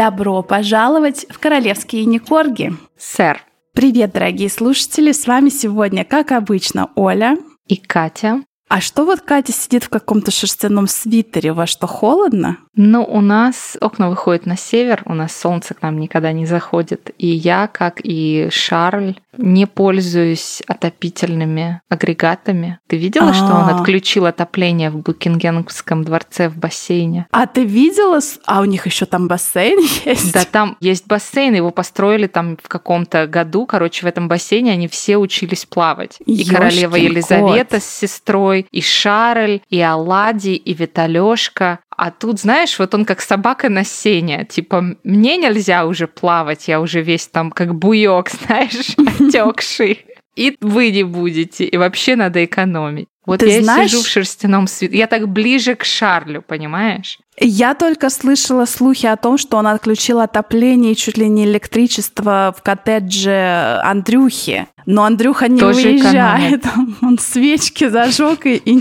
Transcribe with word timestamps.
Добро 0.00 0.42
пожаловать 0.42 1.26
в 1.28 1.38
Королевские 1.38 2.06
Никорги. 2.06 2.72
Сэр. 2.96 3.42
Привет, 3.74 4.12
дорогие 4.14 4.48
слушатели. 4.48 5.12
С 5.12 5.26
вами 5.26 5.50
сегодня, 5.50 6.06
как 6.06 6.32
обычно, 6.32 6.88
Оля. 6.94 7.36
И 7.66 7.76
Катя. 7.76 8.42
А 8.70 8.80
что 8.80 9.04
вот 9.04 9.20
Катя 9.20 9.52
сидит 9.52 9.84
в 9.84 9.90
каком-то 9.90 10.30
шерстяном 10.30 10.86
свитере? 10.86 11.52
Вас 11.52 11.68
что, 11.68 11.86
холодно? 11.86 12.56
Ну, 12.76 13.02
у 13.04 13.20
нас 13.20 13.76
окна 13.80 14.08
выходят 14.08 14.46
на 14.46 14.56
север, 14.56 15.02
у 15.04 15.14
нас 15.14 15.36
солнце 15.36 15.74
к 15.74 15.82
нам 15.82 15.98
никогда 15.98 16.32
не 16.32 16.46
заходит. 16.46 17.10
И 17.18 17.26
я, 17.26 17.66
как 17.66 18.00
и 18.02 18.48
Шарль, 18.50 19.16
не 19.36 19.66
пользуюсь 19.66 20.62
отопительными 20.66 21.80
агрегатами. 21.88 22.78
Ты 22.86 22.96
видела, 22.96 23.32
что 23.34 23.46
он 23.46 23.68
А. 23.68 23.76
отключил 23.78 24.26
отопление 24.26 24.90
в 24.90 24.98
Букингемском 24.98 26.04
дворце 26.04 26.48
в 26.48 26.56
бассейне? 26.58 27.26
А 27.32 27.46
ты 27.46 27.64
видела? 27.64 28.20
А 28.46 28.60
у 28.60 28.64
них 28.64 28.86
еще 28.86 29.06
там 29.06 29.28
бассейн 29.28 29.78
есть? 30.04 30.32
Да, 30.32 30.44
там 30.44 30.76
есть 30.80 31.06
бассейн, 31.06 31.54
его 31.54 31.70
построили 31.70 32.26
там 32.28 32.56
в 32.62 32.68
каком-то 32.68 33.26
году. 33.26 33.66
Короче, 33.66 34.04
в 34.04 34.08
этом 34.08 34.28
бассейне 34.28 34.72
они 34.72 34.88
все 34.88 35.16
учились 35.16 35.64
плавать. 35.64 36.18
И 36.26 36.32
Ёшкин 36.32 36.54
королева 36.54 36.96
Елизавета 36.96 37.76
кот. 37.76 37.82
с 37.82 37.86
сестрой, 37.86 38.66
и 38.70 38.80
Шарль, 38.80 39.60
и 39.70 39.80
Аладди, 39.80 40.54
и 40.54 40.72
Виталёшка. 40.74 41.80
А 42.02 42.10
тут, 42.10 42.40
знаешь, 42.40 42.78
вот 42.78 42.94
он 42.94 43.04
как 43.04 43.20
собака 43.20 43.68
на 43.68 43.84
сене. 43.84 44.46
Типа, 44.48 44.96
мне 45.04 45.36
нельзя 45.36 45.84
уже 45.84 46.06
плавать, 46.08 46.66
я 46.66 46.80
уже 46.80 47.02
весь 47.02 47.26
там 47.26 47.50
как 47.50 47.74
буёк, 47.74 48.30
знаешь, 48.46 48.96
отекший. 48.96 50.06
И 50.34 50.56
вы 50.62 50.92
не 50.92 51.02
будете. 51.02 51.66
И 51.66 51.76
вообще 51.76 52.16
надо 52.16 52.42
экономить. 52.42 53.08
Вот 53.26 53.40
Ты 53.40 53.50
я 53.50 53.62
знаешь- 53.62 53.90
сижу 53.90 54.02
в 54.02 54.06
шерстяном 54.06 54.66
свитере. 54.66 55.00
Я 55.00 55.08
так 55.08 55.28
ближе 55.28 55.74
к 55.74 55.84
Шарлю, 55.84 56.40
понимаешь? 56.40 57.18
Я 57.38 57.74
только 57.74 58.08
слышала 58.08 58.64
слухи 58.64 59.04
о 59.04 59.16
том, 59.18 59.36
что 59.36 59.58
он 59.58 59.66
отключил 59.66 60.20
отопление 60.20 60.92
и 60.92 60.96
чуть 60.96 61.18
ли 61.18 61.28
не 61.28 61.44
электричество 61.44 62.54
в 62.56 62.62
коттедже 62.62 63.78
Андрюхи. 63.84 64.68
Но 64.86 65.04
Андрюха 65.04 65.48
не 65.48 65.60
Тоже 65.60 65.90
выезжает. 65.90 66.64
Он 67.02 67.18
свечки 67.18 67.88
зажег 67.88 68.46
и, 68.46 68.56
и, 68.56 68.78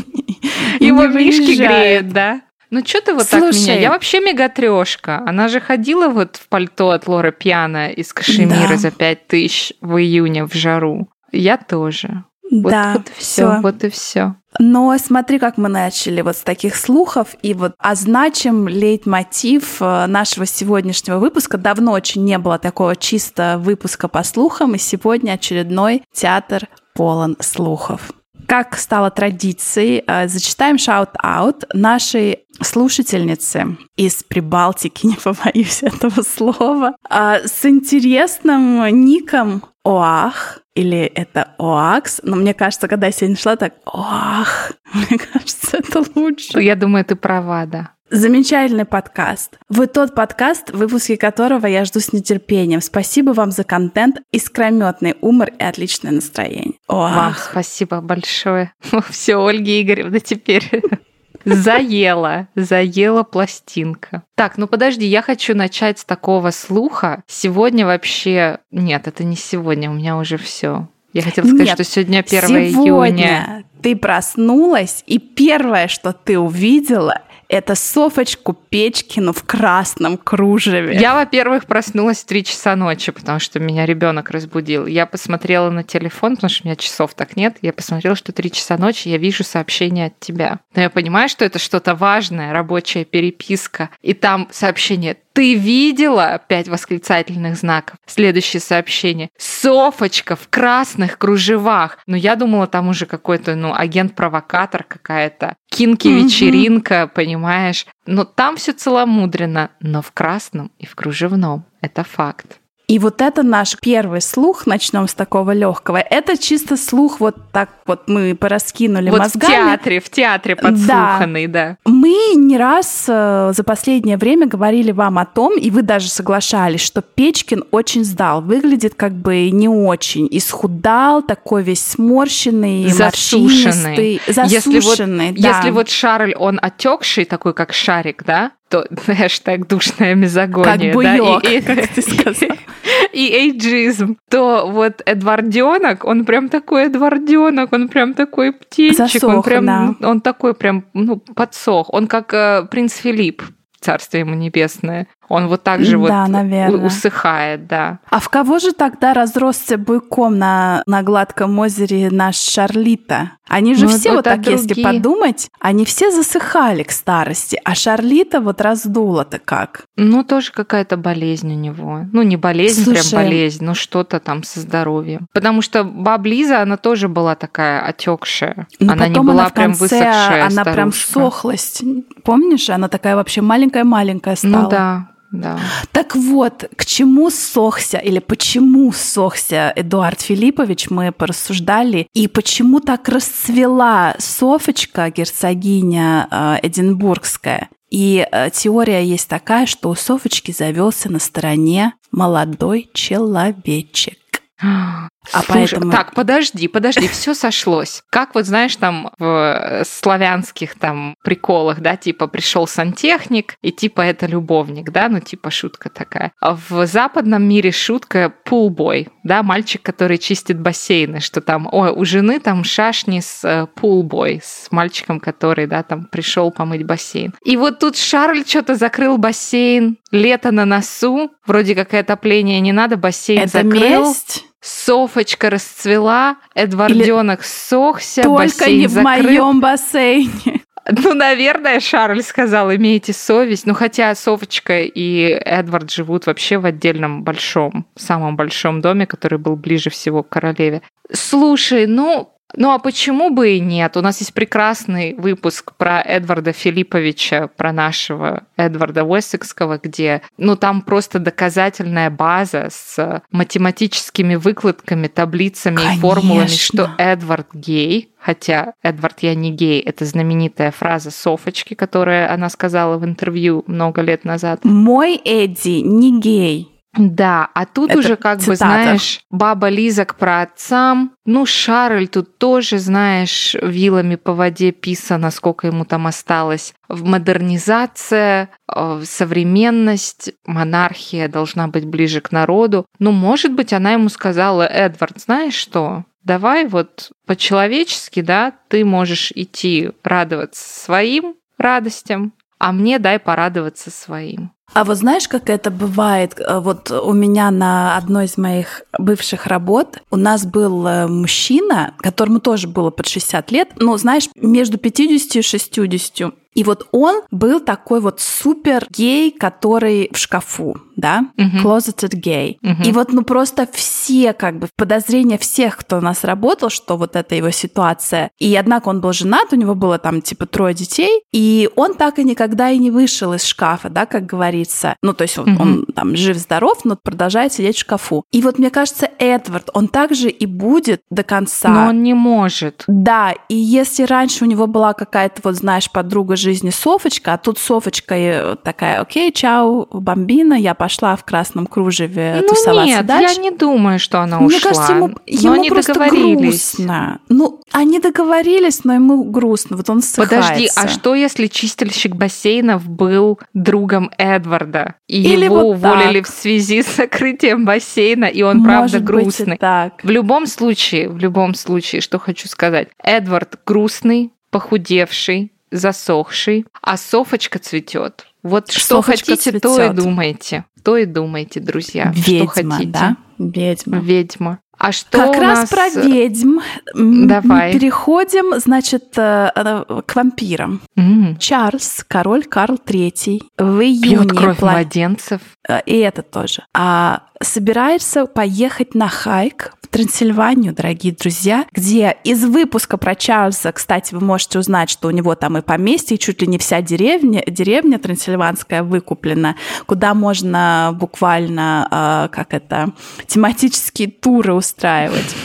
и 0.79 0.85
Его 0.85 1.07
мишки 1.07 1.57
греют, 1.57 2.13
да? 2.13 2.41
Ну 2.69 2.85
что 2.85 3.01
ты 3.01 3.13
вот 3.13 3.27
так 3.27 3.41
Слушай. 3.41 3.61
меня? 3.63 3.79
Я 3.79 3.89
вообще 3.89 4.19
мегатрешка. 4.19 5.23
Она 5.25 5.47
же 5.47 5.59
ходила 5.59 6.07
вот 6.07 6.35
в 6.35 6.47
пальто 6.49 6.91
от 6.91 7.07
Лора 7.07 7.31
Пьяна 7.31 7.89
из 7.89 8.13
кашемира 8.13 8.69
Да. 8.69 8.77
за 8.77 8.91
пять 8.91 9.27
тысяч 9.27 9.73
в 9.81 9.97
июне 9.97 10.45
в 10.45 10.53
жару. 10.53 11.09
Я 11.31 11.57
тоже. 11.57 12.23
Вот, 12.51 12.71
да, 12.71 12.93
вот 12.93 13.07
и 13.07 13.11
все, 13.19 13.59
вот 13.61 13.83
и 13.83 13.89
все. 13.89 14.35
Но 14.57 14.97
смотри, 14.97 15.37
как 15.37 15.57
мы 15.57 15.69
начали 15.69 16.21
вот 16.21 16.35
с 16.35 16.41
таких 16.41 16.75
слухов, 16.75 17.35
и 17.43 17.53
вот 17.53 17.73
означим 17.77 18.67
лейтмотив 18.67 19.79
э, 19.81 20.07
нашего 20.07 20.47
сегодняшнего 20.47 21.19
выпуска. 21.19 21.59
Давно 21.59 21.91
очень 21.91 22.23
не 22.23 22.39
было 22.39 22.57
такого 22.57 22.95
чисто 22.95 23.57
выпуска 23.59 24.07
по 24.07 24.23
слухам, 24.23 24.73
и 24.73 24.79
сегодня 24.79 25.33
очередной 25.33 26.01
театр 26.11 26.67
полон 26.95 27.37
слухов. 27.39 28.09
Как 28.49 28.79
стало 28.79 29.11
традицией, 29.11 30.03
э, 30.07 30.27
зачитаем 30.27 30.79
shout-out 30.79 31.65
нашей 31.71 32.45
слушательницы 32.59 33.77
из 33.95 34.23
Прибалтики, 34.23 35.05
не 35.05 35.15
побоюсь 35.15 35.83
этого 35.83 36.23
слова, 36.23 36.95
э, 37.07 37.47
с 37.47 37.63
интересным 37.65 38.87
ником 39.05 39.65
Оах, 39.85 40.61
или 40.73 40.97
это 40.97 41.53
Оакс, 41.59 42.21
но 42.23 42.37
мне 42.37 42.55
кажется, 42.55 42.87
когда 42.87 43.05
я 43.05 43.11
сегодня 43.11 43.37
шла, 43.37 43.55
так 43.55 43.75
Оах, 43.85 44.71
мне 44.93 45.19
кажется, 45.19 45.77
это 45.77 46.03
лучше. 46.15 46.59
Я 46.59 46.75
думаю, 46.75 47.05
ты 47.05 47.15
права, 47.15 47.67
да. 47.67 47.91
Замечательный 48.11 48.85
подкаст. 48.85 49.59
Вы 49.69 49.85
тот 49.85 50.15
подкаст, 50.15 50.71
выпуски 50.71 51.15
которого 51.15 51.67
я 51.67 51.85
жду 51.85 51.99
с 51.99 52.11
нетерпением. 52.11 52.81
Спасибо 52.81 53.31
вам 53.31 53.51
за 53.51 53.63
контент, 53.63 54.17
искрометный 54.31 55.15
умор 55.21 55.49
и 55.49 55.63
отличное 55.63 56.11
настроение. 56.11 56.73
Вам 56.87 57.27
Оах. 57.27 57.49
спасибо 57.51 58.01
большое. 58.01 58.73
Все, 59.09 59.35
Ольга 59.35 59.79
Игоревна 59.79 60.19
теперь 60.19 60.67
заела, 61.45 62.47
заела 62.55 63.21
пластинка. 63.21 64.23
Так, 64.33 64.57
ну 64.57 64.65
подожди, 64.65 65.05
я 65.05 65.21
хочу 65.21 65.55
начать 65.55 65.99
с 65.99 66.03
такого 66.05 66.49
слуха. 66.49 67.23
Сегодня 67.27 67.85
вообще... 67.85 68.57
Нет, 68.71 69.07
это 69.07 69.23
не 69.23 69.35
сегодня, 69.35 69.87
у 69.91 69.93
меня 69.93 70.17
уже 70.17 70.37
все. 70.37 70.87
Я 71.13 71.21
хотела 71.21 71.45
сказать, 71.45 71.65
Нет, 71.67 71.73
что 71.75 71.83
сегодня 71.83 72.19
1 72.19 72.39
Сегодня 72.71 73.23
июня. 73.23 73.63
ты 73.81 73.95
проснулась, 73.95 75.03
и 75.05 75.17
первое, 75.19 75.87
что 75.87 76.11
ты 76.13 76.37
увидела, 76.37 77.23
это 77.49 77.73
Софочку 77.73 78.53
Печкину 78.53 79.33
в 79.33 79.43
красном 79.43 80.17
кружеве. 80.17 80.95
Я, 80.95 81.15
во-первых, 81.15 81.65
проснулась 81.65 82.19
в 82.19 82.25
3 82.25 82.43
часа 82.43 82.75
ночи, 82.75 83.11
потому 83.11 83.39
что 83.39 83.59
меня 83.59 83.87
ребенок 83.87 84.29
разбудил. 84.29 84.85
Я 84.85 85.07
посмотрела 85.07 85.71
на 85.71 85.83
телефон, 85.83 86.35
потому 86.35 86.49
что 86.51 86.63
у 86.63 86.67
меня 86.67 86.75
часов 86.75 87.15
так 87.15 87.35
нет. 87.35 87.57
Я 87.63 87.73
посмотрела, 87.73 88.15
что 88.15 88.31
3 88.31 88.51
часа 88.51 88.77
ночи, 88.77 89.09
я 89.09 89.17
вижу 89.17 89.43
сообщение 89.43 90.07
от 90.07 90.19
тебя. 90.19 90.59
Но 90.75 90.83
я 90.83 90.91
понимаю, 90.91 91.27
что 91.27 91.43
это 91.43 91.57
что-то 91.57 91.95
важное, 91.95 92.53
рабочая 92.53 93.03
переписка. 93.03 93.89
И 94.03 94.13
там 94.13 94.47
сообщение 94.51 95.17
ты 95.33 95.55
видела? 95.55 96.41
Пять 96.49 96.67
восклицательных 96.67 97.55
знаков. 97.55 97.97
Следующее 98.05 98.59
сообщение. 98.59 99.29
Софочка 99.37 100.35
в 100.35 100.49
красных 100.49 101.17
кружевах. 101.17 101.99
Но 102.07 102.17
я 102.17 102.35
думала, 102.35 102.67
там 102.67 102.89
уже 102.89 103.05
какой-то, 103.05 103.55
ну, 103.55 103.73
агент-провокатор 103.73 104.83
какая-то. 104.83 105.55
Кинки-вечеринка, 105.79 107.07
понимаешь? 107.07 107.85
Но 108.05 108.25
там 108.25 108.57
все 108.57 108.73
целомудренно, 108.73 109.71
но 109.79 110.01
в 110.01 110.11
красном 110.11 110.71
и 110.77 110.85
в 110.85 110.95
кружевном. 110.95 111.65
Это 111.81 112.03
факт. 112.03 112.58
И 112.89 112.97
вот 112.97 113.21
это 113.21 113.43
наш 113.43 113.77
первый 113.79 114.19
слух, 114.19 114.65
начнем 114.65 115.07
с 115.07 115.13
такого 115.13 115.51
легкого. 115.51 115.97
Это 115.97 116.35
чисто 116.37 116.75
слух, 116.75 117.19
вот 117.19 117.35
так 117.51 117.69
вот 117.85 118.07
мы 118.07 118.35
пораскинули 118.35 119.11
вот 119.11 119.19
мозгами. 119.19 119.45
в 119.45 119.47
театре, 119.51 119.99
в 119.99 120.09
театре 120.09 120.55
подслуханный, 120.55 121.45
да. 121.45 121.77
Мы 121.85 122.33
не 122.35 122.57
раз 122.57 123.05
э, 123.07 123.51
за 123.55 123.63
последнее 123.63 124.17
время 124.17 124.47
говорили 124.47 124.91
вам 124.91 125.19
о 125.19 125.25
том, 125.25 125.55
и 125.55 125.69
вы 125.69 125.83
даже 125.83 126.09
соглашались, 126.09 126.81
что 126.81 127.03
Печкин 127.03 127.63
очень 127.69 128.03
сдал, 128.03 128.41
выглядит 128.41 128.95
как 128.95 129.13
бы 129.13 129.51
не 129.51 129.69
очень, 129.69 130.27
исхудал, 130.31 131.21
такой 131.21 131.61
весь 131.61 131.85
сморщенный, 131.85 132.89
Засушенный. 132.89 134.19
засушенный. 134.25 135.27
Если 135.27 135.31
вот, 135.31 135.41
да. 135.41 135.57
если 135.57 135.69
вот 135.69 135.89
Шарль, 135.89 136.33
он 136.33 136.57
отекший, 136.59 137.25
такой 137.25 137.53
как 137.53 137.71
шарик, 137.71 138.23
да, 138.25 138.53
то 138.69 138.85
хэштег 139.07 139.67
душная 139.67 140.11
как 140.13 140.17
мизогония. 140.17 140.93
буёк, 140.93 141.43
да, 141.43 141.49
и, 141.49 141.57
и- 141.57 141.61
как 141.61 141.87
ты 141.87 142.01
сказал. 142.01 142.57
и 143.13 143.27
эйджизм, 143.33 144.17
то 144.29 144.67
вот 144.67 145.01
Эдварденок, 145.05 146.05
он 146.05 146.25
прям 146.25 146.49
такой 146.49 146.85
Эдварденок, 146.85 147.73
он 147.73 147.89
прям 147.89 148.13
такой 148.13 148.53
птенчик, 148.53 148.99
он 149.01 149.07
Засох, 149.07 149.45
прям, 149.45 149.65
да. 149.65 149.95
он 150.01 150.21
такой 150.21 150.53
прям, 150.53 150.85
ну, 150.93 151.17
подсох. 151.17 151.93
Он 151.93 152.07
как 152.07 152.33
э, 152.33 152.67
принц 152.69 152.93
Филипп, 152.95 153.43
царство 153.79 154.17
ему 154.17 154.35
небесное. 154.35 155.07
Он 155.29 155.47
вот 155.47 155.63
так 155.63 155.83
же 155.85 155.97
вот 155.97 156.09
Да, 156.09 156.25
у- 156.25 156.27
наверно. 156.27 156.85
усыхает, 156.85 157.67
да. 157.67 157.99
А 158.09 158.19
в 158.19 158.29
кого 158.29 158.59
же 158.59 158.71
тогда 158.73 159.13
разросся 159.13 159.77
буйком 159.77 160.37
на, 160.37 160.81
на 160.87 161.03
гладком 161.03 161.57
озере 161.59 162.09
наш 162.11 162.35
Шарлита? 162.35 163.31
Они 163.47 163.73
же 163.75 163.85
Ну, 163.85 163.91
все 163.91 164.13
вот 164.13 164.25
так, 164.25 164.45
если 164.45 164.67
другие. 164.67 164.85
подумать, 164.87 165.47
они 165.59 165.83
все 165.85 166.11
засыхали 166.11 166.83
к 166.83 166.91
старости, 166.91 167.59
а 167.63 167.73
Шарлита 167.75 168.41
вот 168.41 168.61
раздула-то 168.61 169.39
как. 169.39 169.85
Ну, 169.97 170.23
тоже 170.23 170.51
какая-то 170.51 170.97
болезнь 170.97 171.51
у 171.51 171.57
него. 171.57 172.01
Ну, 172.11 172.21
не 172.23 172.37
болезнь, 172.37 172.83
Слушай. 172.83 173.09
прям 173.11 173.23
болезнь, 173.23 173.63
но 173.65 173.73
что-то 173.73 174.19
там 174.19 174.43
со 174.43 174.59
здоровьем. 174.59 175.27
Потому 175.33 175.61
что 175.61 175.83
баб 175.83 176.25
Лиза, 176.25 176.61
она 176.61 176.77
тоже 176.77 177.07
была 177.07 177.35
такая 177.35 177.81
отекшая. 177.81 178.67
Но 178.79 178.93
она 178.93 179.07
не 179.07 179.19
была 179.19 179.41
она 179.45 179.49
прям 179.49 179.71
конце, 179.75 179.79
высохшая 179.97 180.45
она 180.47 180.63
прям 180.63 180.91
старушка. 180.91 181.11
сохлась. 181.13 181.81
Помнишь, 182.23 182.69
она 182.69 182.87
такая 182.87 183.15
вообще 183.15 183.41
маленькая-маленькая 183.41 184.35
стала. 184.35 184.51
Ну 184.63 184.69
да, 184.69 185.07
да. 185.31 185.59
Так 185.91 186.15
вот, 186.15 186.69
к 186.75 186.85
чему 186.85 187.29
сохся 187.29 187.97
или 187.97 188.19
почему 188.19 188.91
сохся 188.91 189.71
Эдуард 189.75 190.21
Филиппович, 190.21 190.89
мы 190.89 191.11
порассуждали, 191.11 192.07
и 192.13 192.27
почему 192.27 192.79
так 192.79 193.07
расцвела 193.09 194.15
Софочка, 194.17 195.09
герцогиня 195.11 196.27
э, 196.31 196.67
Эдинбургская. 196.67 197.69
И 197.89 198.27
э, 198.31 198.49
теория 198.51 199.03
есть 199.03 199.27
такая, 199.27 199.65
что 199.65 199.89
у 199.89 199.95
Софочки 199.95 200.51
завелся 200.51 201.11
на 201.11 201.19
стороне 201.19 201.93
молодой 202.11 202.89
человечек. 202.93 204.17
А 205.31 205.41
Слушай, 205.41 205.73
поэтому... 205.73 205.91
Так, 205.91 206.13
подожди, 206.13 206.67
подожди, 206.67 207.07
все 207.07 207.33
сошлось. 207.33 208.03
Как 208.09 208.35
вот 208.35 208.45
знаешь, 208.45 208.75
там 208.75 209.11
в 209.17 209.83
славянских 209.85 210.75
там 210.75 211.15
приколах, 211.23 211.79
да, 211.81 211.95
типа 211.95 212.27
пришел 212.27 212.67
сантехник, 212.67 213.55
и 213.61 213.71
типа 213.71 214.01
это 214.01 214.25
любовник, 214.25 214.91
да, 214.91 215.09
ну 215.09 215.19
типа 215.19 215.51
шутка 215.51 215.89
такая. 215.89 216.31
А 216.39 216.55
в 216.55 216.85
западном 216.85 217.43
мире 217.43 217.71
шутка 217.71 218.33
пулбой, 218.45 219.09
да, 219.23 219.43
мальчик, 219.43 219.81
который 219.81 220.17
чистит 220.17 220.59
бассейны, 220.59 221.19
что 221.19 221.41
там, 221.41 221.67
ой, 221.71 221.91
у 221.91 222.05
жены 222.05 222.39
там 222.39 222.63
шашни 222.63 223.19
с 223.19 223.67
пулбой, 223.75 224.37
э, 224.37 224.41
с 224.43 224.71
мальчиком, 224.71 225.19
который, 225.19 225.67
да, 225.67 225.83
там 225.83 226.05
пришел 226.05 226.51
помыть 226.51 226.85
бассейн. 226.85 227.33
И 227.43 227.57
вот 227.57 227.79
тут 227.79 227.97
Шарль 227.97 228.45
что-то 228.45 228.75
закрыл 228.75 229.17
бассейн, 229.17 229.97
лето 230.11 230.51
на 230.51 230.65
носу, 230.65 231.31
вроде 231.45 231.75
как 231.75 231.93
и 231.93 231.97
отопление 231.97 232.59
не 232.59 232.71
надо, 232.71 232.97
бассейн 232.97 233.41
это 233.41 233.63
закрыл. 233.63 234.09
месть? 234.09 234.45
Софочка 234.61 235.49
расцвела, 235.49 236.37
Эдварденок 236.55 237.43
сохся, 237.43 238.23
Только 238.23 238.43
бассейн 238.43 238.79
не 238.79 238.87
в 238.87 238.91
закрыт. 238.91 239.23
моем 239.25 239.61
бассейне. 239.61 240.61
Ну, 240.91 241.13
наверное, 241.13 241.79
Шарль 241.79 242.23
сказал, 242.23 242.73
имейте 242.73 243.13
совесть. 243.13 243.67
Ну, 243.67 243.75
хотя 243.75 244.15
Софочка 244.15 244.79
и 244.79 245.21
Эдвард 245.45 245.91
живут 245.91 246.25
вообще 246.25 246.57
в 246.57 246.65
отдельном 246.65 247.23
большом, 247.23 247.85
самом 247.95 248.35
большом 248.35 248.81
доме, 248.81 249.05
который 249.05 249.37
был 249.37 249.55
ближе 249.55 249.91
всего 249.91 250.23
к 250.23 250.29
королеве. 250.29 250.81
Слушай, 251.11 251.85
ну, 251.85 252.33
ну 252.55 252.71
а 252.71 252.79
почему 252.79 253.29
бы 253.29 253.51
и 253.51 253.59
нет? 253.59 253.95
У 253.97 254.01
нас 254.01 254.19
есть 254.19 254.33
прекрасный 254.33 255.13
выпуск 255.15 255.73
про 255.77 256.01
Эдварда 256.01 256.51
Филипповича, 256.51 257.49
про 257.55 257.71
нашего 257.71 258.43
Эдварда 258.57 259.03
Уэссекского, 259.03 259.79
где, 259.81 260.21
ну, 260.37 260.55
там 260.55 260.81
просто 260.81 261.19
доказательная 261.19 262.09
база 262.09 262.69
с 262.71 263.21
математическими 263.31 264.35
выкладками, 264.35 265.07
таблицами 265.07 265.75
Конечно. 265.75 265.97
и 265.97 265.99
формулами, 265.99 266.47
что 266.47 266.91
Эдвард 266.97 267.47
гей. 267.53 268.13
Хотя 268.19 268.73
Эдвард 268.83 269.19
я 269.21 269.33
не 269.33 269.51
гей, 269.51 269.79
это 269.79 270.03
знаменитая 270.03 270.71
фраза 270.71 271.09
Софочки, 271.09 271.73
которую 271.73 272.31
она 272.31 272.49
сказала 272.49 272.97
в 272.97 273.05
интервью 273.05 273.63
много 273.67 274.01
лет 274.01 274.25
назад. 274.25 274.65
Мой 274.65 275.19
Эдди 275.23 275.81
не 275.81 276.19
гей. 276.19 276.78
Да, 276.97 277.49
а 277.53 277.65
тут 277.65 277.91
Это 277.91 277.99
уже 277.99 278.15
как 278.15 278.37
бы, 278.39 278.43
цитата. 278.43 278.57
знаешь, 278.57 279.21
баба 279.29 279.69
Лиза 279.69 280.05
к 280.05 280.15
праотцам. 280.15 281.11
Ну, 281.25 281.45
Шарль 281.45 282.07
тут 282.07 282.39
тоже, 282.39 282.79
знаешь, 282.79 283.55
вилами 283.61 284.15
по 284.15 284.33
воде 284.33 284.71
писано, 284.71 285.29
сколько 285.29 285.67
ему 285.67 285.85
там 285.85 286.07
осталось. 286.07 286.73
В 286.87 287.05
модернизация, 287.05 288.49
э, 288.73 289.01
современность, 289.05 290.33
монархия 290.45 291.27
должна 291.27 291.67
быть 291.67 291.85
ближе 291.85 292.21
к 292.21 292.31
народу. 292.31 292.85
Ну, 292.97 293.11
может 293.11 293.53
быть, 293.53 293.71
она 293.71 293.91
ему 293.91 294.09
сказала, 294.09 294.63
Эдвард, 294.63 295.19
знаешь 295.19 295.53
что, 295.53 296.05
давай 296.23 296.67
вот 296.67 297.11
по-человечески, 297.27 298.21
да, 298.21 298.53
ты 298.67 298.83
можешь 298.83 299.31
идти 299.35 299.91
радоваться 300.03 300.67
своим 300.81 301.35
радостям, 301.59 302.33
а 302.57 302.71
мне 302.71 302.97
дай 302.97 303.19
порадоваться 303.19 303.91
своим. 303.91 304.51
А 304.73 304.83
вот 304.83 304.97
знаешь, 304.97 305.27
как 305.27 305.49
это 305.49 305.71
бывает? 305.71 306.39
Э, 306.39 306.59
Вот 306.59 306.91
у 306.91 307.13
меня 307.13 307.51
на 307.51 307.97
одной 307.97 308.25
из 308.25 308.37
моих 308.37 308.83
бывших 308.97 309.47
работ 309.47 310.01
у 310.11 310.15
нас 310.15 310.45
был 310.45 310.85
э, 310.85 311.07
мужчина, 311.07 311.93
которому 311.97 312.39
тоже 312.39 312.67
было 312.67 312.89
под 312.89 313.07
60 313.07 313.51
лет, 313.51 313.69
ну, 313.77 313.97
знаешь, 313.97 314.29
между 314.35 314.77
50 314.77 315.35
и 315.37 315.41
60. 315.41 316.33
И 316.53 316.63
вот 316.63 316.87
он 316.91 317.21
был 317.31 317.59
такой 317.59 318.01
вот 318.01 318.19
супер 318.19 318.85
гей, 318.89 319.31
который 319.31 320.09
в 320.11 320.17
шкафу, 320.17 320.77
да, 320.95 321.25
Мгм. 321.37 321.65
closeted 321.65 322.15
gay. 322.15 322.57
Мгм. 322.61 322.83
И 322.83 322.91
вот, 322.91 323.11
ну, 323.13 323.23
просто 323.23 323.67
все, 323.71 324.33
как 324.33 324.59
бы, 324.59 324.67
подозрения 324.75 325.37
всех, 325.37 325.77
кто 325.77 325.97
у 325.97 326.01
нас 326.01 326.23
работал, 326.23 326.69
что 326.69 326.97
вот 326.97 327.15
это 327.15 327.35
его 327.35 327.51
ситуация. 327.51 328.31
И, 328.39 328.55
однако, 328.55 328.89
он 328.89 328.99
был 329.01 329.13
женат, 329.13 329.53
у 329.53 329.55
него 329.55 329.75
было 329.75 329.97
там, 329.99 330.21
типа, 330.21 330.45
трое 330.47 330.73
детей, 330.73 331.21
и 331.31 331.69
он 331.75 331.93
так 331.93 332.19
и 332.19 332.23
никогда 332.23 332.69
и 332.71 332.77
не 332.77 332.91
вышел 332.91 333.33
из 333.33 333.43
шкафа, 333.45 333.89
да, 333.89 334.05
как 334.05 334.25
говорится. 334.25 334.95
Ну, 335.03 335.13
то 335.13 335.23
есть 335.23 335.37
он, 335.37 335.49
Мгм. 335.51 335.61
он 335.61 335.85
там 335.95 336.15
жив-здоров, 336.15 336.83
но 336.83 336.95
продолжает 337.01 337.53
сидеть 337.53 337.75
в 337.77 337.79
шкафу. 337.79 338.25
И 338.31 338.41
вот, 338.41 338.57
мне 338.59 338.69
кажется, 338.69 339.09
Эдвард, 339.19 339.69
он 339.73 339.87
также 339.87 340.29
и 340.29 340.45
будет 340.45 341.01
до 341.09 341.23
конца. 341.23 341.69
Но 341.69 341.89
он 341.89 342.03
не 342.03 342.13
может. 342.13 342.83
Да, 342.87 343.33
и 343.49 343.55
если 343.55 344.03
раньше 344.03 344.43
у 344.45 344.47
него 344.47 344.67
была 344.67 344.93
какая-то, 344.93 345.41
вот 345.43 345.55
знаешь, 345.55 345.91
подруга 345.91 346.35
жизни 346.49 346.69
Софочка, 346.71 347.33
а 347.33 347.37
тут 347.37 347.59
Софочка 347.59 348.15
э, 348.15 348.55
такая, 348.63 348.99
окей, 349.01 349.31
чао, 349.31 349.85
бомбина, 349.91 350.55
я 350.55 350.73
пошла 350.73 351.15
в 351.15 351.23
красном 351.23 351.67
кружеве 351.67 352.39
Ну 352.41 352.47
тусоваться 352.47 352.85
нет, 352.97 353.05
дальше. 353.05 353.35
я 353.35 353.41
не 353.41 353.51
думаю, 353.51 353.99
что 353.99 354.21
она 354.21 354.39
Мне 354.39 354.47
ушла. 354.57 354.59
кажется, 354.71 354.93
ему, 354.93 355.07
но 355.09 355.15
ему 355.27 355.51
они 355.53 355.69
просто 355.69 355.93
договорились. 355.93 356.75
грустно. 356.75 357.19
Ну, 357.29 357.61
они 357.71 357.99
договорились, 357.99 358.83
но 358.83 358.93
ему 358.95 359.23
грустно. 359.25 359.77
Вот 359.77 359.89
он 359.89 360.01
ссыхается. 360.01 360.35
Подожди, 360.49 360.69
а 360.75 360.87
что 360.87 361.13
если 361.15 361.45
чистильщик 361.47 362.15
бассейнов 362.15 362.87
был 362.89 363.39
другом 363.53 364.09
Эдварда, 364.17 364.95
и 365.07 365.21
Или 365.21 365.45
его 365.45 365.59
вот 365.73 365.81
так. 365.81 365.91
уволили 365.93 366.21
в 366.21 366.27
связи 366.27 366.81
с 366.81 366.95
закрытием 366.95 367.65
бассейна, 367.65 368.25
и 368.25 368.41
он 368.41 368.63
правда 368.63 368.81
Может 368.81 369.01
быть 369.03 369.09
и 369.09 369.13
грустный? 369.23 369.57
так. 369.57 370.03
В 370.03 370.09
любом 370.09 370.47
случае, 370.47 371.09
в 371.09 371.17
любом 371.19 371.53
случае, 371.53 372.01
что 372.01 372.17
хочу 372.19 372.47
сказать, 372.47 372.87
Эдвард 373.03 373.59
грустный, 373.65 374.31
похудевший, 374.51 375.51
засохший, 375.71 376.65
а 376.81 376.97
Софочка 376.97 377.59
цветет. 377.59 378.25
Вот 378.43 378.71
что 378.71 379.01
Софочка 379.01 379.31
хотите, 379.31 379.59
то 379.59 379.81
и 379.83 379.89
думайте. 379.93 380.65
То 380.83 380.95
и 380.97 381.05
думайте, 381.05 381.59
друзья. 381.59 382.11
Ведьма, 382.15 382.51
что 382.51 382.69
хотите. 382.69 382.89
да? 382.91 383.17
Ведьма. 383.37 383.97
Ведьма. 383.99 384.59
А 384.77 384.93
что 384.93 385.17
Как 385.17 385.29
у 385.35 385.39
раз 385.41 385.59
нас... 385.59 385.69
про 385.69 385.89
ведьм. 385.89 386.59
М, 386.95 387.27
Давай. 387.27 387.73
Переходим, 387.73 388.57
значит, 388.61 389.09
э, 389.17 389.51
э, 389.53 389.83
к 390.05 390.15
вампирам. 390.15 390.79
М, 390.95 391.35
Чарльз, 391.37 392.05
король 392.07 392.45
Карл 392.45 392.75
III, 392.85 393.41
в 393.57 393.79
Пьет 393.79 394.05
июне 394.05 394.29
кровь 394.29 394.57
пла- 394.57 394.71
младенцев. 394.71 395.41
э, 395.67 395.81
и 395.85 395.97
это 395.97 396.21
тоже, 396.21 396.63
а, 396.73 397.23
собирается 397.43 398.25
поехать 398.25 398.95
на 398.95 399.09
хайк 399.09 399.73
Трансильванию, 399.91 400.73
дорогие 400.73 401.13
друзья, 401.13 401.65
где 401.73 402.15
из 402.23 402.43
выпуска 402.45 402.97
про 402.97 403.15
Чарльза, 403.15 403.71
кстати, 403.71 404.13
вы 404.13 404.21
можете 404.21 404.59
узнать, 404.59 404.89
что 404.89 405.07
у 405.07 405.11
него 405.11 405.33
там 405.35 405.57
и 405.57 405.61
поместье, 405.61 406.15
и 406.15 406.19
чуть 406.19 406.41
ли 406.41 406.47
не 406.47 406.59
вся 406.59 406.81
деревня, 406.81 407.43
деревня 407.47 407.97
трансильванская 407.97 408.83
выкуплена, 408.83 409.55
куда 409.87 410.13
можно 410.13 410.91
буквально, 410.93 411.87
э, 412.29 412.35
как 412.35 412.53
это, 412.53 412.91
тематические 413.25 414.09
туры 414.11 414.53
устраивать. 414.53 415.35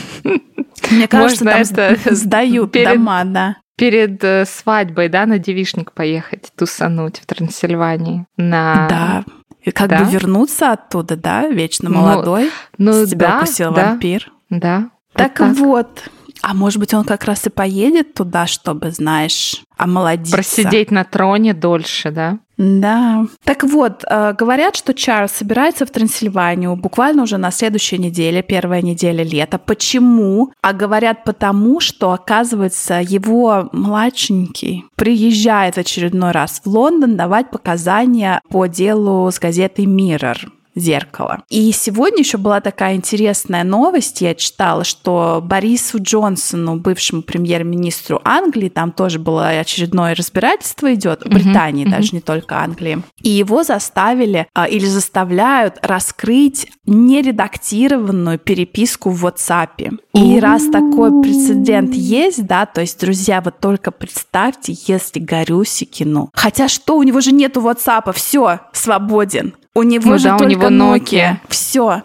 Мне 0.90 1.08
кажется, 1.08 1.44
Можно 1.44 1.64
там 1.64 1.94
это 1.94 1.96
сдают 2.14 2.72
перед- 2.72 2.92
дома, 2.94 3.22
да. 3.24 3.56
Перед 3.76 4.22
э, 4.22 4.44
свадьбой, 4.44 5.08
да, 5.08 5.24
на 5.26 5.38
девишник 5.38 5.92
поехать, 5.92 6.52
тусануть 6.56 7.18
в 7.18 7.26
Трансильвании. 7.26 8.26
На... 8.36 8.86
Да. 8.88 9.24
И 9.62 9.70
как 9.70 9.88
Да? 9.88 10.04
бы 10.04 10.10
вернуться 10.10 10.72
оттуда, 10.72 11.16
да, 11.16 11.48
вечно 11.48 11.88
Ну, 11.88 12.00
молодой. 12.02 12.50
Ну 12.76 12.92
с 12.92 13.10
тебя 13.10 13.28
да, 13.30 13.36
укусил 13.38 13.72
да, 13.72 13.86
вампир. 13.86 14.30
Да. 14.58 14.90
Так, 15.14 15.40
Вот 15.40 15.58
вот. 15.58 16.10
А 16.42 16.52
может 16.52 16.78
быть, 16.78 16.92
он 16.92 17.04
как 17.04 17.24
раз 17.24 17.46
и 17.46 17.50
поедет 17.50 18.12
туда, 18.12 18.46
чтобы, 18.46 18.90
знаешь, 18.90 19.62
омолодиться. 19.78 20.36
Просидеть 20.36 20.90
на 20.90 21.04
троне 21.04 21.54
дольше, 21.54 22.10
да? 22.10 22.38
Да. 22.58 23.26
Так 23.44 23.64
вот, 23.64 24.04
э, 24.06 24.34
говорят, 24.38 24.76
что 24.76 24.92
Чарльз 24.92 25.32
собирается 25.32 25.86
в 25.86 25.90
Трансильванию 25.90 26.76
буквально 26.76 27.22
уже 27.22 27.38
на 27.38 27.50
следующей 27.50 27.98
неделе, 27.98 28.42
первая 28.42 28.82
неделя 28.82 29.24
лета. 29.24 29.58
Почему? 29.58 30.52
А 30.60 30.74
говорят 30.74 31.24
потому, 31.24 31.80
что, 31.80 32.12
оказывается, 32.12 33.00
его 33.00 33.70
младшенький 33.72 34.84
приезжает 34.96 35.76
в 35.76 35.78
очередной 35.78 36.32
раз 36.32 36.60
в 36.62 36.68
Лондон 36.68 37.16
давать 37.16 37.50
показания 37.50 38.40
по 38.50 38.66
делу 38.66 39.30
с 39.30 39.38
газетой 39.38 39.86
Mirror 39.86 40.36
зеркало. 40.74 41.42
И 41.48 41.70
сегодня 41.72 42.20
еще 42.20 42.38
была 42.38 42.60
такая 42.60 42.94
интересная 42.94 43.64
новость, 43.64 44.20
я 44.20 44.34
читала, 44.34 44.84
что 44.84 45.40
Борису 45.42 45.98
Джонсону, 46.00 46.76
бывшему 46.76 47.22
премьер-министру 47.22 48.20
Англии, 48.24 48.68
там 48.68 48.92
тоже 48.92 49.18
было 49.18 49.48
очередное 49.48 50.14
разбирательство 50.14 50.92
идет, 50.94 51.22
в 51.24 51.28
Британии, 51.28 51.84
мгм. 51.84 51.92
даже 51.92 52.10
не 52.12 52.20
только 52.20 52.58
Англии, 52.58 53.02
и 53.22 53.30
его 53.30 53.62
заставили 53.62 54.46
а, 54.54 54.66
или 54.66 54.86
заставляют 54.86 55.78
раскрыть 55.82 56.68
нередактированную 56.86 58.38
переписку 58.38 59.10
в 59.10 59.24
WhatsApp. 59.24 59.98
И 60.14 60.40
раз 60.40 60.64
такой 60.66 61.22
прецедент 61.22 61.94
есть, 61.94 62.46
да, 62.46 62.66
то 62.66 62.80
есть, 62.80 63.00
друзья, 63.00 63.40
вот 63.40 63.60
только 63.60 63.90
представьте, 63.90 64.74
если 64.86 65.18
Горюсикину. 65.18 66.30
Хотя 66.34 66.68
что, 66.68 66.96
у 66.96 67.02
него 67.02 67.20
же 67.20 67.32
нету 67.32 67.60
WhatsApp, 67.60 68.12
все, 68.12 68.60
свободен. 68.72 69.54
У 69.74 69.82
него 69.82 70.10
Ну 70.10 70.18
же 70.18 70.24
да, 70.28 70.36
у 70.36 70.44
него 70.44 70.68
Nokia. 70.68 71.36
Все. 71.48 72.02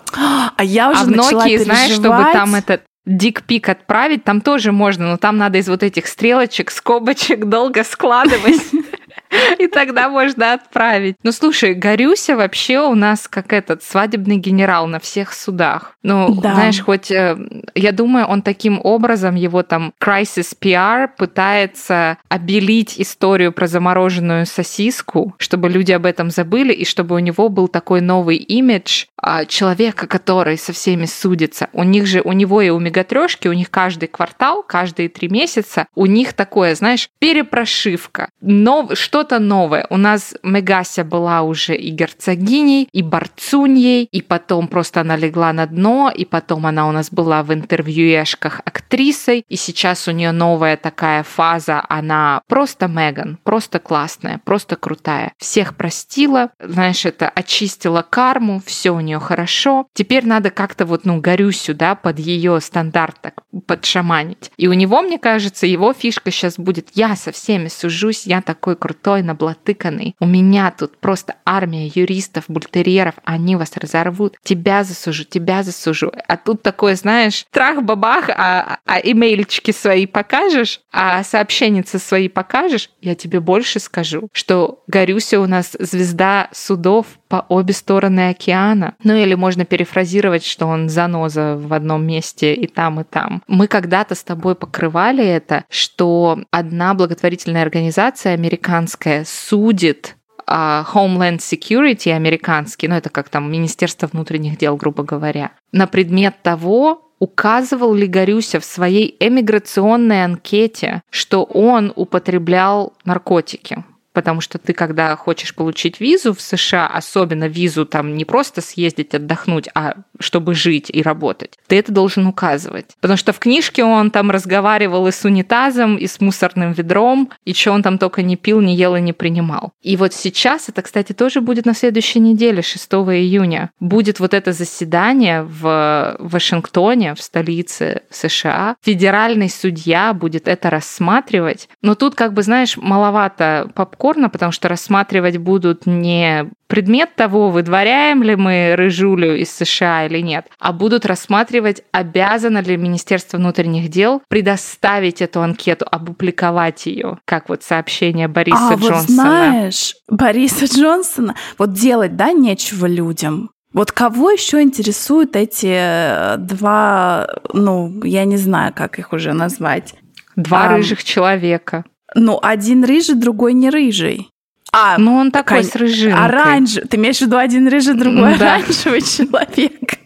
А 0.55 0.63
я 0.63 0.89
уже 0.89 1.01
а 1.01 1.03
в 1.03 1.09
начала 1.11 1.45
Nokia, 1.45 1.63
знаешь, 1.63 1.91
чтобы 1.93 2.25
там 2.33 2.55
этот 2.55 2.81
дикпик 3.05 3.69
отправить, 3.69 4.23
там 4.23 4.41
тоже 4.41 4.71
можно, 4.71 5.07
но 5.07 5.17
там 5.17 5.37
надо 5.37 5.57
из 5.57 5.67
вот 5.67 5.83
этих 5.83 6.07
стрелочек, 6.07 6.71
скобочек 6.71 7.45
долго 7.45 7.83
складывать. 7.83 8.61
И 9.59 9.67
тогда 9.67 10.09
можно 10.09 10.53
отправить. 10.53 11.15
Ну, 11.23 11.31
слушай, 11.31 11.73
Горюся 11.73 12.35
вообще 12.35 12.79
у 12.79 12.95
нас 12.95 13.27
как 13.27 13.53
этот 13.53 13.83
свадебный 13.83 14.37
генерал 14.37 14.87
на 14.87 14.99
всех 14.99 15.33
судах. 15.33 15.95
Ну, 16.01 16.35
да. 16.41 16.53
знаешь, 16.53 16.81
хоть 16.81 17.11
э, 17.11 17.37
я 17.75 17.91
думаю, 17.91 18.25
он 18.25 18.41
таким 18.41 18.79
образом, 18.83 19.35
его 19.35 19.63
там 19.63 19.93
crisis 20.01 20.55
PR 20.59 21.09
пытается 21.15 22.17
обелить 22.29 22.99
историю 22.99 23.51
про 23.51 23.67
замороженную 23.67 24.45
сосиску, 24.45 25.35
чтобы 25.37 25.69
люди 25.69 25.91
об 25.91 26.05
этом 26.05 26.29
забыли, 26.29 26.73
и 26.73 26.85
чтобы 26.85 27.15
у 27.15 27.19
него 27.19 27.49
был 27.49 27.67
такой 27.67 28.01
новый 28.01 28.37
имидж 28.37 29.05
а, 29.17 29.45
человека, 29.45 30.07
который 30.07 30.57
со 30.57 30.73
всеми 30.73 31.05
судится. 31.05 31.69
У 31.73 31.83
них 31.83 32.05
же, 32.05 32.21
у 32.21 32.31
него 32.31 32.61
и 32.61 32.69
у 32.69 32.79
Мегатрешки, 32.79 33.47
у 33.47 33.53
них 33.53 33.69
каждый 33.69 34.07
квартал, 34.07 34.63
каждые 34.63 35.09
три 35.09 35.27
месяца, 35.27 35.87
у 35.95 36.05
них 36.05 36.33
такое, 36.33 36.75
знаешь, 36.75 37.09
перепрошивка. 37.19 38.29
Но 38.41 38.89
что-то 39.19 39.39
новое. 39.39 39.85
У 39.89 39.97
нас 39.97 40.33
Мегася 40.43 41.03
была 41.03 41.41
уже 41.41 41.75
и 41.75 41.89
герцогиней, 41.89 42.87
и 42.93 43.01
борцуньей, 43.01 44.05
и 44.05 44.21
потом 44.21 44.69
просто 44.69 45.01
она 45.01 45.17
легла 45.17 45.51
на 45.51 45.65
дно, 45.67 46.09
и 46.09 46.23
потом 46.23 46.65
она 46.65 46.87
у 46.87 46.93
нас 46.93 47.11
была 47.11 47.43
в 47.43 47.53
интервьюешках 47.53 48.61
актрисой, 48.63 49.43
и 49.49 49.57
сейчас 49.57 50.07
у 50.07 50.11
нее 50.11 50.31
новая 50.31 50.77
такая 50.77 51.23
фаза, 51.23 51.83
она 51.89 52.41
просто 52.47 52.87
Меган, 52.87 53.37
просто 53.43 53.79
классная, 53.79 54.39
просто 54.45 54.77
крутая. 54.77 55.33
Всех 55.37 55.75
простила, 55.75 56.51
знаешь, 56.57 57.05
это 57.05 57.27
очистила 57.27 58.05
карму, 58.09 58.61
все 58.65 58.91
у 58.91 59.01
нее 59.01 59.19
хорошо. 59.19 59.85
Теперь 59.93 60.25
надо 60.25 60.49
как-то 60.49 60.85
вот, 60.85 61.03
ну, 61.03 61.19
горю 61.19 61.51
сюда 61.51 61.95
под 61.95 62.19
ее 62.19 62.61
стандарт 62.61 63.17
так 63.21 63.33
подшаманить. 63.67 64.51
И 64.55 64.69
у 64.69 64.73
него, 64.73 65.01
мне 65.01 65.19
кажется, 65.19 65.67
его 65.67 65.91
фишка 65.91 66.31
сейчас 66.31 66.57
будет 66.57 66.87
«я 66.93 67.17
со 67.17 67.33
всеми 67.33 67.67
сужусь, 67.67 68.25
я 68.25 68.41
такой 68.41 68.77
крутой, 68.77 69.08
наблатыканный, 69.17 70.15
у 70.19 70.25
меня 70.25 70.71
тут 70.71 70.97
просто 70.97 71.35
армия 71.45 71.87
юристов, 71.87 72.45
бультерьеров, 72.47 73.15
они 73.23 73.55
вас 73.55 73.75
разорвут, 73.75 74.37
тебя 74.43 74.83
засужу, 74.83 75.23
тебя 75.23 75.63
засужу». 75.63 76.11
А 76.27 76.37
тут 76.37 76.61
такое, 76.61 76.95
знаешь, 76.95 77.45
трах-бабах, 77.51 78.29
а, 78.29 78.79
а 78.85 78.99
имейльчики 78.99 79.71
свои 79.71 80.05
покажешь, 80.05 80.81
а 80.91 81.23
сообщенницы 81.23 81.99
свои 81.99 82.29
покажешь, 82.29 82.89
я 83.01 83.15
тебе 83.15 83.39
больше 83.39 83.79
скажу, 83.79 84.29
что 84.31 84.83
Горюся 84.87 85.39
у 85.39 85.45
нас 85.45 85.75
звезда 85.79 86.49
судов 86.51 87.05
по 87.29 87.45
обе 87.47 87.73
стороны 87.73 88.29
океана. 88.29 88.95
Ну 89.03 89.15
или 89.15 89.35
можно 89.35 89.63
перефразировать, 89.63 90.43
что 90.43 90.65
он 90.65 90.89
заноза 90.89 91.55
в 91.55 91.71
одном 91.73 92.05
месте 92.05 92.53
и 92.53 92.67
там, 92.67 92.99
и 93.01 93.03
там. 93.03 93.43
Мы 93.47 93.67
когда-то 93.67 94.15
с 94.15 94.23
тобой 94.23 94.55
покрывали 94.55 95.23
это, 95.23 95.63
что 95.69 96.39
одна 96.51 96.95
благотворительная 96.95 97.61
организация 97.61 98.33
американская 98.33 98.98
судит 99.25 100.15
а, 100.45 100.85
Homeland 100.93 101.37
Security 101.37 102.11
американский, 102.11 102.87
ну 102.87 102.95
это 102.95 103.09
как 103.09 103.29
там 103.29 103.51
Министерство 103.51 104.07
внутренних 104.07 104.57
дел, 104.57 104.75
грубо 104.75 105.03
говоря, 105.03 105.51
на 105.71 105.85
предмет 105.87 106.41
того, 106.41 107.11
указывал 107.19 107.93
ли 107.93 108.07
Горюся 108.07 108.59
в 108.59 108.65
своей 108.65 109.15
эмиграционной 109.19 110.23
анкете, 110.23 111.03
что 111.09 111.43
он 111.43 111.93
употреблял 111.95 112.93
наркотики 113.05 113.83
потому 114.13 114.41
что 114.41 114.57
ты, 114.57 114.73
когда 114.73 115.15
хочешь 115.15 115.55
получить 115.55 115.99
визу 115.99 116.33
в 116.33 116.41
США, 116.41 116.87
особенно 116.87 117.47
визу 117.47 117.85
там 117.85 118.15
не 118.15 118.25
просто 118.25 118.61
съездить 118.61 119.13
отдохнуть, 119.13 119.69
а 119.73 119.95
чтобы 120.19 120.55
жить 120.55 120.89
и 120.89 121.01
работать, 121.01 121.57
ты 121.67 121.77
это 121.77 121.91
должен 121.91 122.27
указывать. 122.27 122.87
Потому 122.99 123.17
что 123.17 123.33
в 123.33 123.39
книжке 123.39 123.83
он 123.83 124.11
там 124.11 124.31
разговаривал 124.31 125.07
и 125.07 125.11
с 125.11 125.23
унитазом, 125.25 125.95
и 125.97 126.07
с 126.07 126.19
мусорным 126.19 126.73
ведром, 126.73 127.29
и 127.45 127.53
что 127.53 127.71
он 127.71 127.83
там 127.83 127.97
только 127.97 128.21
не 128.21 128.35
пил, 128.35 128.61
не 128.61 128.75
ел 128.75 128.95
и 128.95 129.01
не 129.01 129.13
принимал. 129.13 129.71
И 129.81 129.95
вот 129.95 130.13
сейчас, 130.13 130.69
это, 130.69 130.81
кстати, 130.81 131.13
тоже 131.13 131.41
будет 131.41 131.65
на 131.65 131.73
следующей 131.73 132.19
неделе, 132.19 132.61
6 132.61 132.91
июня, 132.91 133.71
будет 133.79 134.19
вот 134.19 134.33
это 134.33 134.51
заседание 134.53 135.43
в 135.43 136.17
Вашингтоне, 136.19 137.15
в 137.15 137.21
столице 137.21 138.01
США. 138.09 138.75
Федеральный 138.81 139.49
судья 139.49 140.13
будет 140.13 140.47
это 140.47 140.69
рассматривать. 140.69 141.69
Но 141.81 141.95
тут, 141.95 142.15
как 142.15 142.33
бы, 142.33 142.41
знаешь, 142.41 142.77
маловато 142.77 143.71
попкорн 143.75 143.98
спорно, 143.99 144.29
потому 144.29 144.53
что 144.53 144.69
рассматривать 144.69 145.37
будут 145.37 145.85
не 145.85 146.49
предмет 146.67 147.15
того, 147.15 147.49
выдворяем 147.49 148.23
ли 148.23 148.37
мы 148.37 148.75
рыжулю 148.77 149.35
из 149.35 149.51
США 149.51 150.05
или 150.05 150.19
нет, 150.21 150.47
а 150.57 150.71
будут 150.71 151.05
рассматривать, 151.05 151.83
обязано 151.91 152.59
ли 152.59 152.77
Министерство 152.77 153.37
внутренних 153.37 153.89
дел 153.89 154.21
предоставить 154.29 155.21
эту 155.21 155.41
анкету, 155.41 155.85
опубликовать 155.91 156.85
ее, 156.85 157.17
как 157.25 157.49
вот 157.49 157.63
сообщение 157.63 158.29
Бориса 158.29 158.69
а, 158.71 158.75
Джонсона. 158.75 158.93
Вот 158.93 159.07
знаешь, 159.07 159.95
Бориса 160.07 160.65
Джонсона, 160.65 161.35
вот 161.57 161.73
делать, 161.73 162.15
да, 162.15 162.31
нечего 162.31 162.85
людям. 162.85 163.49
Вот 163.73 163.91
кого 163.91 164.31
еще 164.31 164.61
интересуют 164.61 165.35
эти 165.35 165.75
э, 165.77 166.37
два, 166.37 167.27
ну, 167.53 168.01
я 168.03 168.23
не 168.23 168.37
знаю, 168.37 168.73
как 168.73 168.97
их 168.97 169.11
уже 169.11 169.33
назвать. 169.33 169.95
Два 170.37 170.67
а, 170.67 170.77
рыжих 170.77 171.03
человека. 171.03 171.83
Ну, 172.15 172.39
один 172.41 172.83
рыжий, 172.83 173.15
другой 173.15 173.53
не 173.53 173.69
рыжий. 173.69 174.29
А, 174.71 174.97
ну 174.97 175.15
он 175.15 175.31
такой 175.31 175.61
кон... 175.61 175.65
с 175.65 175.75
рыжинкой. 175.75 176.25
Оранжевый. 176.25 176.87
Ты 176.87 176.97
имеешь 176.97 177.17
в 177.17 177.21
виду 177.21 177.37
один 177.37 177.67
рыжий, 177.67 177.95
другой 177.95 178.37
да. 178.37 178.55
оранжевый 178.55 179.01
человек? 179.01 179.99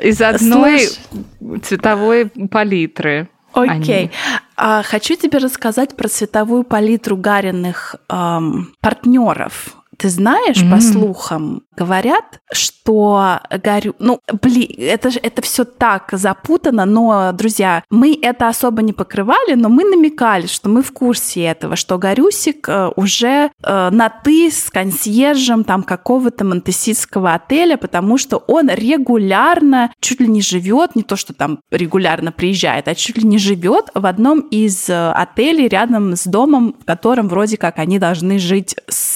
Из 0.00 0.20
одной 0.20 0.80
Слушай... 0.80 1.60
цветовой 1.62 2.26
палитры. 2.50 3.28
Окей. 3.52 4.10
А, 4.56 4.82
хочу 4.82 5.14
тебе 5.16 5.38
рассказать 5.38 5.96
про 5.96 6.08
цветовую 6.08 6.64
палитру 6.64 7.16
Гариных 7.16 7.96
эм, 8.08 8.72
партнеров. 8.80 9.76
Ты 9.98 10.10
знаешь, 10.10 10.58
mm-hmm. 10.58 10.70
по 10.70 10.80
слухам, 10.80 11.62
говорят, 11.76 12.40
что 12.52 13.40
горю... 13.64 13.96
Ну, 13.98 14.20
блин, 14.42 14.70
это, 14.78 15.10
это 15.20 15.42
все 15.42 15.64
так 15.64 16.10
запутано, 16.12 16.84
но, 16.84 17.32
друзья, 17.32 17.82
мы 17.90 18.16
это 18.20 18.46
особо 18.46 18.82
не 18.82 18.92
покрывали, 18.92 19.54
но 19.54 19.68
мы 19.68 19.82
намекали, 19.82 20.46
что 20.46 20.68
мы 20.68 20.82
в 20.82 20.92
курсе 20.92 21.42
этого, 21.42 21.74
что 21.74 21.98
Горюсик 21.98 22.68
э, 22.68 22.92
уже 22.94 23.50
э, 23.62 23.90
на 23.90 24.08
«ты» 24.08 24.52
с 24.52 24.70
консьержем 24.70 25.64
там 25.64 25.82
какого-то 25.82 26.44
монтеситского 26.44 27.34
отеля, 27.34 27.76
потому 27.76 28.18
что 28.18 28.36
он 28.46 28.68
регулярно 28.70 29.92
чуть 29.98 30.20
ли 30.20 30.28
не 30.28 30.42
живет, 30.42 30.94
не 30.94 31.02
то, 31.02 31.16
что 31.16 31.34
там 31.34 31.58
регулярно 31.72 32.30
приезжает, 32.30 32.86
а 32.86 32.94
чуть 32.94 33.18
ли 33.18 33.24
не 33.24 33.38
живет 33.38 33.90
в 33.94 34.06
одном 34.06 34.42
из 34.42 34.88
э, 34.88 35.10
отелей 35.10 35.66
рядом 35.66 36.14
с 36.14 36.22
домом, 36.24 36.76
в 36.80 36.84
котором 36.84 37.28
вроде 37.28 37.56
как 37.56 37.80
они 37.80 37.98
должны 37.98 38.38
жить 38.38 38.76
с 38.88 39.07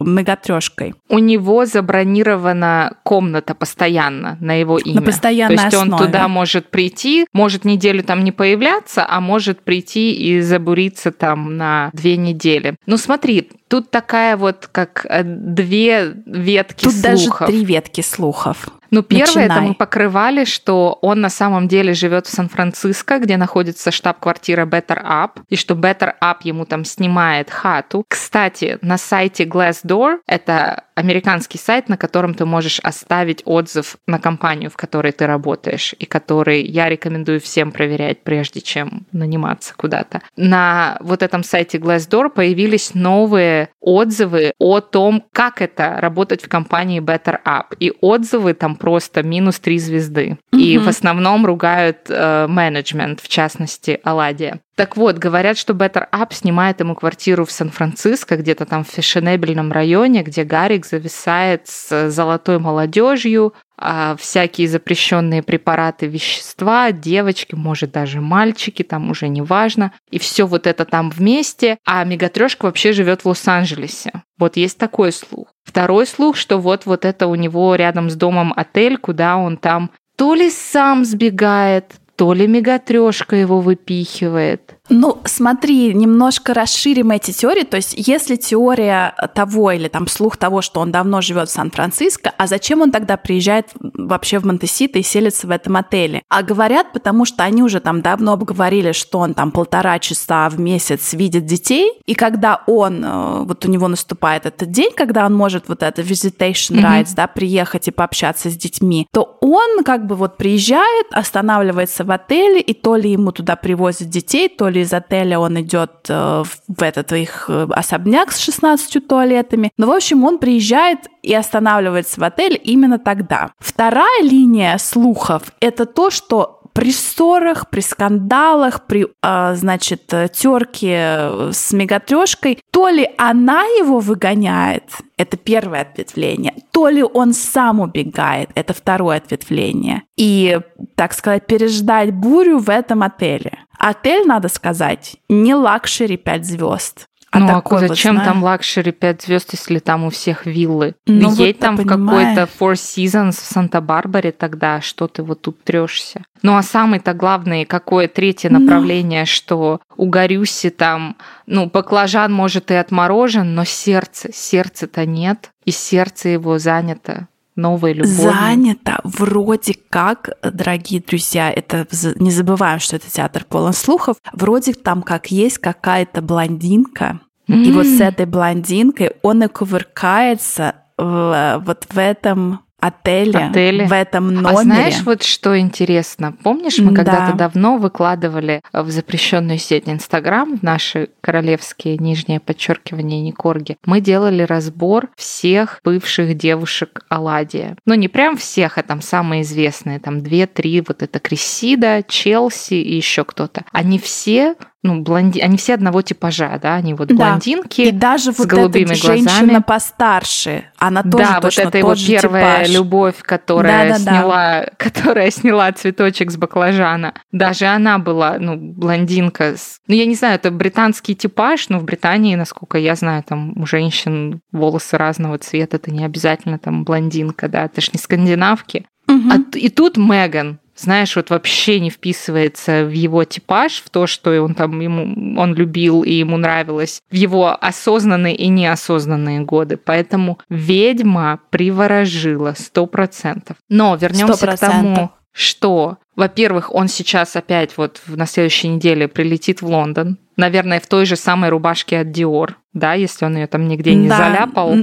мегатрешкой. 0.00 0.94
У 1.08 1.18
него 1.18 1.66
забронирована 1.66 2.96
комната 3.02 3.54
постоянно 3.54 4.36
на 4.40 4.58
его 4.60 4.78
имя. 4.78 5.00
На 5.00 5.02
постоянной 5.02 5.56
То 5.56 5.62
есть 5.62 5.74
основе. 5.74 5.92
он 5.92 5.98
туда 6.06 6.28
может 6.28 6.70
прийти, 6.70 7.26
может 7.32 7.64
неделю 7.64 8.02
там 8.02 8.24
не 8.24 8.32
появляться, 8.32 9.04
а 9.08 9.20
может 9.20 9.60
прийти 9.60 10.14
и 10.14 10.40
забуриться 10.40 11.12
там 11.12 11.56
на 11.56 11.90
две 11.92 12.16
недели. 12.16 12.76
Ну 12.86 12.96
смотри, 12.96 13.50
тут 13.68 13.90
такая 13.90 14.36
вот 14.36 14.68
как 14.70 15.06
э, 15.08 15.22
две 15.24 16.14
ветки 16.26 16.84
тут 16.84 16.94
слухов. 16.94 17.48
Даже 17.48 17.52
три 17.52 17.64
ветки 17.64 18.00
слухов. 18.00 18.68
Ну, 18.94 19.02
первое, 19.02 19.46
это 19.46 19.60
мы 19.60 19.74
покрывали, 19.74 20.44
что 20.44 20.98
он 21.02 21.20
на 21.20 21.28
самом 21.28 21.66
деле 21.66 21.94
живет 21.94 22.26
в 22.26 22.30
Сан-Франциско, 22.30 23.18
где 23.18 23.36
находится 23.36 23.90
штаб-квартира 23.90 24.66
Better 24.66 25.02
Up, 25.04 25.42
и 25.48 25.56
что 25.56 25.74
Better 25.74 26.12
Up 26.22 26.36
ему 26.42 26.64
там 26.64 26.84
снимает 26.84 27.50
хату. 27.50 28.04
Кстати, 28.08 28.78
на 28.82 28.96
сайте 28.96 29.44
Glassdoor, 29.44 30.18
это 30.26 30.84
американский 30.94 31.58
сайт, 31.58 31.88
на 31.88 31.96
котором 31.96 32.34
ты 32.34 32.44
можешь 32.44 32.80
оставить 32.80 33.42
отзыв 33.44 33.96
на 34.06 34.18
компанию, 34.18 34.70
в 34.70 34.76
которой 34.76 35.12
ты 35.12 35.26
работаешь, 35.26 35.94
и 35.98 36.06
который 36.06 36.62
я 36.62 36.88
рекомендую 36.88 37.40
всем 37.40 37.72
проверять, 37.72 38.22
прежде 38.22 38.60
чем 38.60 39.06
наниматься 39.12 39.74
куда-то. 39.76 40.22
На 40.36 40.96
вот 41.00 41.22
этом 41.22 41.44
сайте 41.44 41.78
Glassdoor 41.78 42.30
появились 42.30 42.94
новые 42.94 43.68
отзывы 43.80 44.52
о 44.58 44.80
том, 44.80 45.24
как 45.32 45.60
это 45.60 45.96
работать 46.00 46.42
в 46.42 46.48
компании 46.48 47.00
Better 47.00 47.38
Up. 47.44 47.76
И 47.78 47.92
отзывы 48.00 48.54
там 48.54 48.76
просто 48.76 49.22
минус 49.22 49.58
три 49.58 49.78
звезды. 49.78 50.38
Mm-hmm. 50.52 50.60
И 50.60 50.78
в 50.78 50.88
основном 50.88 51.44
ругают 51.46 51.98
э, 52.08 52.46
менеджмент, 52.48 53.20
в 53.20 53.28
частности, 53.28 54.00
Аладия. 54.04 54.60
Так 54.76 54.96
вот, 54.96 55.18
говорят, 55.18 55.56
что 55.56 55.72
Better 55.72 56.08
Up 56.10 56.34
снимает 56.34 56.80
ему 56.80 56.96
квартиру 56.96 57.44
в 57.44 57.52
Сан-Франциско, 57.52 58.36
где-то 58.36 58.66
там 58.66 58.84
в 58.84 58.88
фешенебельном 58.88 59.70
районе, 59.70 60.22
где 60.22 60.42
Гарик 60.42 60.84
зависает 60.84 61.68
с 61.68 62.10
золотой 62.10 62.58
молодежью, 62.58 63.54
а 63.76 64.16
всякие 64.16 64.66
запрещенные 64.66 65.42
препараты, 65.42 66.06
вещества, 66.06 66.90
девочки, 66.90 67.54
может 67.54 67.92
даже 67.92 68.20
мальчики, 68.20 68.82
там 68.82 69.10
уже 69.10 69.28
не 69.28 69.42
важно. 69.42 69.92
И 70.10 70.18
все 70.18 70.44
вот 70.44 70.66
это 70.66 70.84
там 70.84 71.10
вместе. 71.10 71.78
А 71.84 72.02
Мегатрешка 72.04 72.64
вообще 72.64 72.92
живет 72.92 73.22
в 73.22 73.28
Лос-Анджелесе. 73.28 74.22
Вот 74.38 74.56
есть 74.56 74.78
такой 74.78 75.12
слух. 75.12 75.48
Второй 75.64 76.06
слух, 76.06 76.36
что 76.36 76.58
вот 76.58 76.86
вот 76.86 77.04
это 77.04 77.28
у 77.28 77.34
него 77.36 77.74
рядом 77.76 78.10
с 78.10 78.16
домом 78.16 78.52
отель, 78.56 78.96
куда 78.96 79.36
он 79.36 79.56
там 79.56 79.90
то 80.16 80.34
ли 80.34 80.50
сам 80.50 81.04
сбегает, 81.04 81.94
то 82.16 82.32
ли 82.32 82.46
мегатрешка 82.46 83.36
его 83.36 83.60
выпихивает. 83.60 84.73
Ну, 84.90 85.18
смотри, 85.24 85.94
немножко 85.94 86.52
расширим 86.52 87.10
эти 87.10 87.30
теории. 87.30 87.64
То 87.64 87.76
есть, 87.76 87.94
если 87.96 88.36
теория 88.36 89.14
того 89.34 89.72
или 89.72 89.88
там 89.88 90.06
слух 90.06 90.36
того, 90.36 90.60
что 90.60 90.80
он 90.80 90.92
давно 90.92 91.22
живет 91.22 91.48
в 91.48 91.52
Сан-Франциско, 91.52 92.32
а 92.36 92.46
зачем 92.46 92.82
он 92.82 92.90
тогда 92.90 93.16
приезжает 93.16 93.70
вообще 93.80 94.38
в 94.38 94.44
Монтесито 94.44 94.98
и 94.98 95.02
селится 95.02 95.46
в 95.46 95.50
этом 95.50 95.76
отеле? 95.76 96.22
А 96.28 96.42
говорят, 96.42 96.92
потому 96.92 97.24
что 97.24 97.44
они 97.44 97.62
уже 97.62 97.80
там 97.80 98.02
давно 98.02 98.34
обговорили, 98.34 98.92
что 98.92 99.20
он 99.20 99.32
там 99.32 99.52
полтора 99.52 99.98
часа 99.98 100.48
в 100.50 100.60
месяц 100.60 101.14
видит 101.14 101.46
детей, 101.46 101.92
и 102.04 102.14
когда 102.14 102.62
он, 102.66 103.02
э, 103.02 103.44
вот 103.44 103.64
у 103.64 103.70
него 103.70 103.88
наступает 103.88 104.44
этот 104.44 104.70
день, 104.70 104.90
когда 104.94 105.24
он 105.24 105.34
может 105.34 105.68
вот 105.68 105.82
это 105.82 106.02
visitation 106.02 106.76
rights, 106.76 107.04
mm-hmm. 107.04 107.16
да, 107.16 107.26
приехать 107.26 107.88
и 107.88 107.90
пообщаться 107.90 108.50
с 108.50 108.56
детьми, 108.56 109.06
то 109.12 109.38
он 109.40 109.82
как 109.82 110.06
бы 110.06 110.14
вот 110.14 110.36
приезжает, 110.36 111.06
останавливается 111.10 112.04
в 112.04 112.10
отеле, 112.10 112.60
и 112.60 112.74
то 112.74 112.96
ли 112.96 113.12
ему 113.12 113.32
туда 113.32 113.56
привозят 113.56 114.10
детей, 114.10 114.48
то 114.48 114.68
ли 114.68 114.73
из 114.82 114.92
отеля 114.92 115.38
он 115.38 115.60
идет 115.60 116.06
э, 116.08 116.44
в 116.68 116.82
этот 116.82 117.12
их 117.12 117.46
э, 117.48 117.66
особняк 117.70 118.32
с 118.32 118.38
16 118.38 119.06
туалетами. 119.06 119.70
Ну, 119.76 119.86
в 119.86 119.92
общем, 119.92 120.24
он 120.24 120.38
приезжает 120.38 121.00
и 121.22 121.34
останавливается 121.34 122.20
в 122.20 122.24
отеле 122.24 122.56
именно 122.56 122.98
тогда. 122.98 123.50
Вторая 123.58 124.22
линия 124.22 124.78
слухов– 124.78 125.52
это 125.60 125.86
то, 125.86 126.10
что 126.10 126.63
при 126.74 126.90
ссорах, 126.92 127.70
при 127.70 127.80
скандалах, 127.80 128.86
при, 128.86 129.06
а, 129.22 129.54
значит, 129.54 130.06
терке 130.08 131.52
с 131.52 131.72
мегатрешкой, 131.72 132.58
то 132.70 132.88
ли 132.88 133.08
она 133.16 133.62
его 133.62 134.00
выгоняет, 134.00 134.84
это 135.16 135.36
первое 135.36 135.82
ответвление, 135.82 136.54
то 136.72 136.88
ли 136.88 137.02
он 137.02 137.32
сам 137.32 137.80
убегает, 137.80 138.50
это 138.54 138.74
второе 138.74 139.18
ответвление. 139.18 140.02
И, 140.16 140.60
так 140.96 141.14
сказать, 141.14 141.46
переждать 141.46 142.12
бурю 142.12 142.58
в 142.58 142.68
этом 142.68 143.04
отеле. 143.04 143.60
Отель, 143.78 144.26
надо 144.26 144.48
сказать, 144.48 145.16
не 145.28 145.54
luxury 145.54 146.16
5 146.16 146.44
звезд. 146.44 147.06
А 147.34 147.40
ну 147.40 147.62
а 147.64 147.78
зачем 147.78 148.16
вот, 148.16 148.24
там 148.24 148.44
luxury 148.44 148.92
5 148.92 149.22
звезд, 149.22 149.48
если 149.52 149.80
там 149.80 150.04
у 150.04 150.10
всех 150.10 150.46
виллы? 150.46 150.94
Ну, 151.06 151.34
Едь 151.34 151.56
вот 151.56 151.58
там 151.58 151.76
в 151.76 151.84
какой-то 151.84 152.48
Four 152.58 152.74
Seasons 152.74 153.32
в 153.32 153.52
Санта-Барбаре 153.52 154.30
тогда, 154.30 154.80
что 154.80 155.08
ты 155.08 155.22
вот 155.24 155.42
тут 155.42 155.62
трешься. 155.64 156.22
Ну 156.42 156.56
а 156.56 156.62
самый-то 156.62 157.12
главный, 157.12 157.64
какое 157.64 158.06
третье 158.06 158.50
ну. 158.50 158.60
направление, 158.60 159.22
ну... 159.22 159.26
что 159.26 159.80
у 159.96 160.06
Горюси 160.06 160.70
там, 160.70 161.16
ну, 161.46 161.66
баклажан 161.66 162.32
может 162.32 162.70
и 162.70 162.74
отморожен, 162.74 163.54
но 163.54 163.64
сердце, 163.64 164.30
сердца-то 164.32 165.04
нет, 165.04 165.50
и 165.64 165.72
сердце 165.72 166.28
его 166.28 166.58
занято 166.58 167.26
новой 167.56 167.92
любовью? 167.92 168.16
Занято 168.16 169.00
вроде 169.04 169.74
как, 169.88 170.30
дорогие 170.42 171.00
друзья, 171.00 171.50
это 171.50 171.86
не 172.16 172.30
забываем, 172.30 172.80
что 172.80 172.96
это 172.96 173.10
театр 173.10 173.44
полон 173.48 173.72
слухов, 173.72 174.16
вроде 174.32 174.74
там 174.74 175.02
как 175.02 175.30
есть 175.30 175.58
какая-то 175.58 176.22
блондинка, 176.22 177.20
mm-hmm. 177.48 177.62
и 177.62 177.72
вот 177.72 177.86
с 177.86 178.00
этой 178.00 178.26
блондинкой 178.26 179.12
он 179.22 179.42
и 179.42 179.48
кувыркается 179.48 180.74
в, 180.96 181.62
вот 181.64 181.86
в 181.90 181.98
этом 181.98 182.60
отеле, 182.86 183.38
отеле, 183.38 183.86
в 183.86 183.92
этом 183.92 184.28
а 184.28 184.30
номере. 184.30 184.58
А 184.58 184.62
знаешь, 184.62 185.02
вот 185.04 185.22
что 185.22 185.58
интересно? 185.58 186.34
Помнишь, 186.42 186.78
мы 186.78 186.94
когда-то 186.94 187.32
да. 187.32 187.38
давно 187.48 187.78
выкладывали 187.78 188.62
в 188.72 188.90
запрещенную 188.90 189.58
сеть 189.58 189.84
Инстаграм, 189.86 190.58
наши 190.62 191.10
королевские 191.20 191.98
нижнее 191.98 192.40
подчеркивание 192.40 193.20
Никорги, 193.20 193.76
мы 193.86 194.00
делали 194.00 194.42
разбор 194.42 195.08
всех 195.16 195.80
бывших 195.84 196.36
девушек 196.36 197.04
Аладия. 197.08 197.76
Ну, 197.86 197.94
не 197.94 198.08
прям 198.08 198.36
всех, 198.36 198.78
а 198.78 198.82
там 198.82 199.00
самые 199.00 199.42
известные, 199.42 199.98
там 199.98 200.22
две-три, 200.22 200.82
вот 200.86 201.02
это 201.02 201.18
Крисида, 201.18 202.02
Челси 202.06 202.74
и 202.74 202.96
еще 202.96 203.24
кто-то. 203.24 203.64
Они 203.72 203.98
все 203.98 204.56
ну, 204.84 205.00
блонди... 205.00 205.40
они 205.40 205.56
все 205.56 205.74
одного 205.74 206.02
типажа, 206.02 206.58
да, 206.62 206.74
они 206.74 206.92
вот 206.92 207.10
блондинки 207.10 207.84
да. 207.84 207.88
И 207.88 207.90
даже 207.90 208.34
с 208.34 208.38
вот 208.38 208.46
голубыми 208.46 208.84
эта 208.84 209.00
глазами. 209.00 209.26
женщина 209.26 209.62
постарше, 209.62 210.64
она 210.76 211.02
тоже 211.02 211.16
Да, 211.16 211.40
точно 211.40 211.64
вот 211.64 211.68
это 211.70 211.78
его 211.78 211.94
первая 211.94 212.64
типаж. 212.64 212.74
любовь, 212.74 213.14
которая 213.22 213.88
да, 213.88 213.98
да, 213.98 213.98
сняла, 213.98 214.60
да. 214.60 214.70
которая 214.76 215.30
сняла 215.30 215.72
цветочек 215.72 216.30
с 216.30 216.36
баклажана. 216.36 217.14
Даже 217.32 217.64
она 217.64 217.98
была, 217.98 218.36
ну, 218.38 218.56
блондинка. 218.56 219.56
С... 219.56 219.78
Ну, 219.88 219.94
я 219.94 220.04
не 220.04 220.14
знаю, 220.14 220.34
это 220.34 220.50
британский 220.50 221.14
типаж, 221.14 221.70
но 221.70 221.78
в 221.78 221.84
Британии, 221.84 222.34
насколько 222.34 222.76
я 222.76 222.94
знаю, 222.94 223.24
там 223.26 223.54
у 223.56 223.66
женщин 223.66 224.42
волосы 224.52 224.98
разного 224.98 225.38
цвета, 225.38 225.78
это 225.78 225.90
не 225.90 226.04
обязательно 226.04 226.58
там 226.58 226.84
блондинка, 226.84 227.48
да, 227.48 227.64
это 227.64 227.80
ж 227.80 227.90
не 227.94 227.98
скандинавки. 227.98 228.84
Угу. 229.08 229.30
А, 229.30 229.56
и 229.56 229.70
тут 229.70 229.96
Меган, 229.96 230.58
знаешь, 230.76 231.16
вот 231.16 231.30
вообще 231.30 231.80
не 231.80 231.90
вписывается 231.90 232.84
в 232.84 232.90
его 232.90 233.24
типаж, 233.24 233.82
в 233.84 233.90
то, 233.90 234.06
что 234.06 234.42
он 234.42 234.54
там 234.54 234.80
ему 234.80 235.40
он 235.40 235.54
любил 235.54 236.02
и 236.02 236.12
ему 236.12 236.36
нравилось, 236.36 237.00
в 237.10 237.14
его 237.14 237.56
осознанные 237.60 238.34
и 238.34 238.48
неосознанные 238.48 239.40
годы. 239.40 239.76
Поэтому 239.76 240.38
ведьма 240.48 241.40
приворожила 241.50 242.54
сто 242.56 242.86
процентов. 242.86 243.56
Но 243.68 243.96
вернемся 243.96 244.46
к 244.46 244.58
тому, 244.58 245.10
что, 245.32 245.98
во-первых, 246.14 246.72
он 246.72 246.88
сейчас 246.88 247.36
опять 247.36 247.76
вот 247.76 248.00
на 248.06 248.26
следующей 248.26 248.68
неделе 248.68 249.08
прилетит 249.08 249.62
в 249.62 249.66
Лондон, 249.66 250.18
наверное, 250.36 250.80
в 250.80 250.86
той 250.86 251.06
же 251.06 251.16
самой 251.16 251.50
рубашке 251.50 251.98
от 251.98 252.08
Dior, 252.08 252.54
да, 252.72 252.94
если 252.94 253.24
он 253.24 253.36
ее 253.36 253.46
там 253.46 253.68
нигде 253.68 253.94
не 253.94 254.08
да. 254.08 254.16
заляпал. 254.16 254.76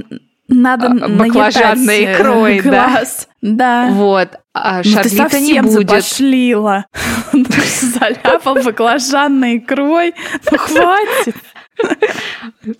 Надо 0.48 0.88
а, 0.88 1.08
баклажанной 1.08 2.12
икрой, 2.12 2.60
глаз. 2.60 3.28
да. 3.40 3.86
Да. 3.86 3.92
Вот. 3.92 4.36
А 4.52 4.82
ну, 4.84 5.02
ты 5.02 5.08
совсем 5.08 5.42
не 5.42 5.62
будет. 5.62 5.88
запошлила. 5.90 6.86
Заляпал 7.32 8.56
баклажанной 8.56 9.58
икрой. 9.58 10.14
Ну, 10.50 10.58
хватит. 10.58 11.36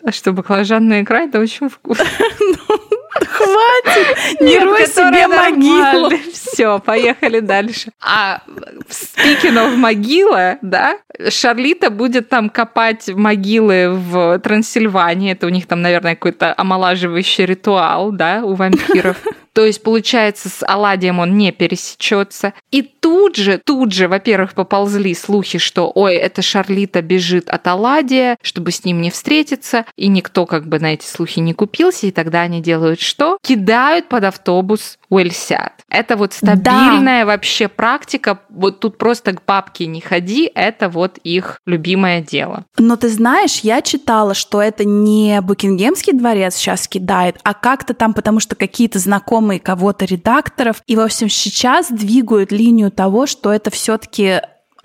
А 0.05 0.13
что, 0.13 0.33
баклажанная 0.33 1.03
икра, 1.03 1.23
это 1.23 1.41
очень 1.41 1.69
вкусно. 1.69 2.05
Хватит! 3.15 4.41
Не 4.41 4.59
рой 4.59 4.87
себе 4.87 5.29
могилу. 5.29 6.11
Все, 6.33 6.79
поехали 6.79 7.41
дальше. 7.41 7.91
А 8.01 8.43
of 8.49 9.77
могила, 9.77 10.59
да, 10.63 10.99
Шарлита 11.29 11.91
будет 11.91 12.29
там 12.29 12.49
копать 12.51 13.09
могилы 13.09 13.91
в 13.91 14.39
Трансильвании. 14.39 15.33
Это 15.33 15.47
у 15.47 15.51
них 15.51 15.67
там, 15.67 15.83
наверное, 15.83 16.15
какой-то 16.15 16.55
омолаживающий 16.57 17.45
ритуал, 17.45 18.13
да, 18.13 18.43
у 18.45 18.55
вампиров. 18.55 19.17
То 19.53 19.65
есть, 19.65 19.83
получается, 19.83 20.49
с 20.49 20.65
Аладием 20.67 21.19
он 21.19 21.37
не 21.37 21.53
пересечется. 21.53 22.55
И 22.71 22.83
тут 22.83 23.37
же, 23.37 23.61
тут 23.65 23.93
же, 23.93 24.09
во-первых, 24.09 24.55
поползли 24.55 25.15
слухи, 25.15 25.59
что, 25.59 25.91
ой, 25.95 26.15
это 26.15 26.43
Шарлита 26.43 27.03
бежит 27.03 27.49
от 27.49 27.67
Аладия, 27.67 28.37
чтобы 28.43 28.71
с 28.71 28.85
ним 28.85 29.01
не 29.01 29.11
встретиться, 29.11 29.85
и 29.97 30.09
никто 30.09 30.47
как 30.47 30.67
бы 30.67 30.79
на 30.79 30.95
эти 30.95 31.05
слухи 31.05 31.41
не 31.41 31.53
купился, 31.53 32.07
и 32.07 32.11
тогда 32.11 32.43
они 32.43 32.63
делают 32.63 33.01
что? 33.01 33.39
Кидают 33.43 34.09
под 34.09 34.25
автобус 34.25 34.99
Уэльсят. 35.11 35.73
Это 35.91 36.17
вот 36.17 36.33
стабильная 36.33 37.25
да. 37.25 37.27
вообще 37.27 37.69
практика. 37.69 38.41
Вот 38.49 38.81
тут 38.81 38.97
просто 38.97 39.33
к 39.33 39.45
бабке 39.45 39.87
не 39.87 40.01
ходи, 40.01 40.51
это 40.55 40.89
вот 40.89 41.19
их 41.19 41.61
любимое 41.67 42.23
дело. 42.23 42.65
Но 42.79 42.97
ты 42.97 43.11
знаешь, 43.11 43.61
я 43.61 43.83
читала, 43.83 44.33
что 44.33 44.63
это 44.63 44.87
не 44.87 45.41
Букингемский 45.43 46.15
дворец 46.15 46.55
сейчас 46.55 46.89
кидает, 46.89 47.37
а 47.45 47.53
как-то 47.53 47.93
там, 47.93 48.15
потому 48.15 48.41
что 48.41 48.57
какие-то 48.57 48.99
знакомые 48.99 49.42
кого-то 49.59 50.05
редакторов, 50.05 50.83
и, 50.87 50.97
в 50.97 51.01
общем, 51.01 51.29
сейчас 51.29 51.91
двигают 51.91 52.53
линию 52.53 52.91
того, 52.91 53.27
что 53.27 53.53
это 53.53 53.71
все-таки 53.71 54.41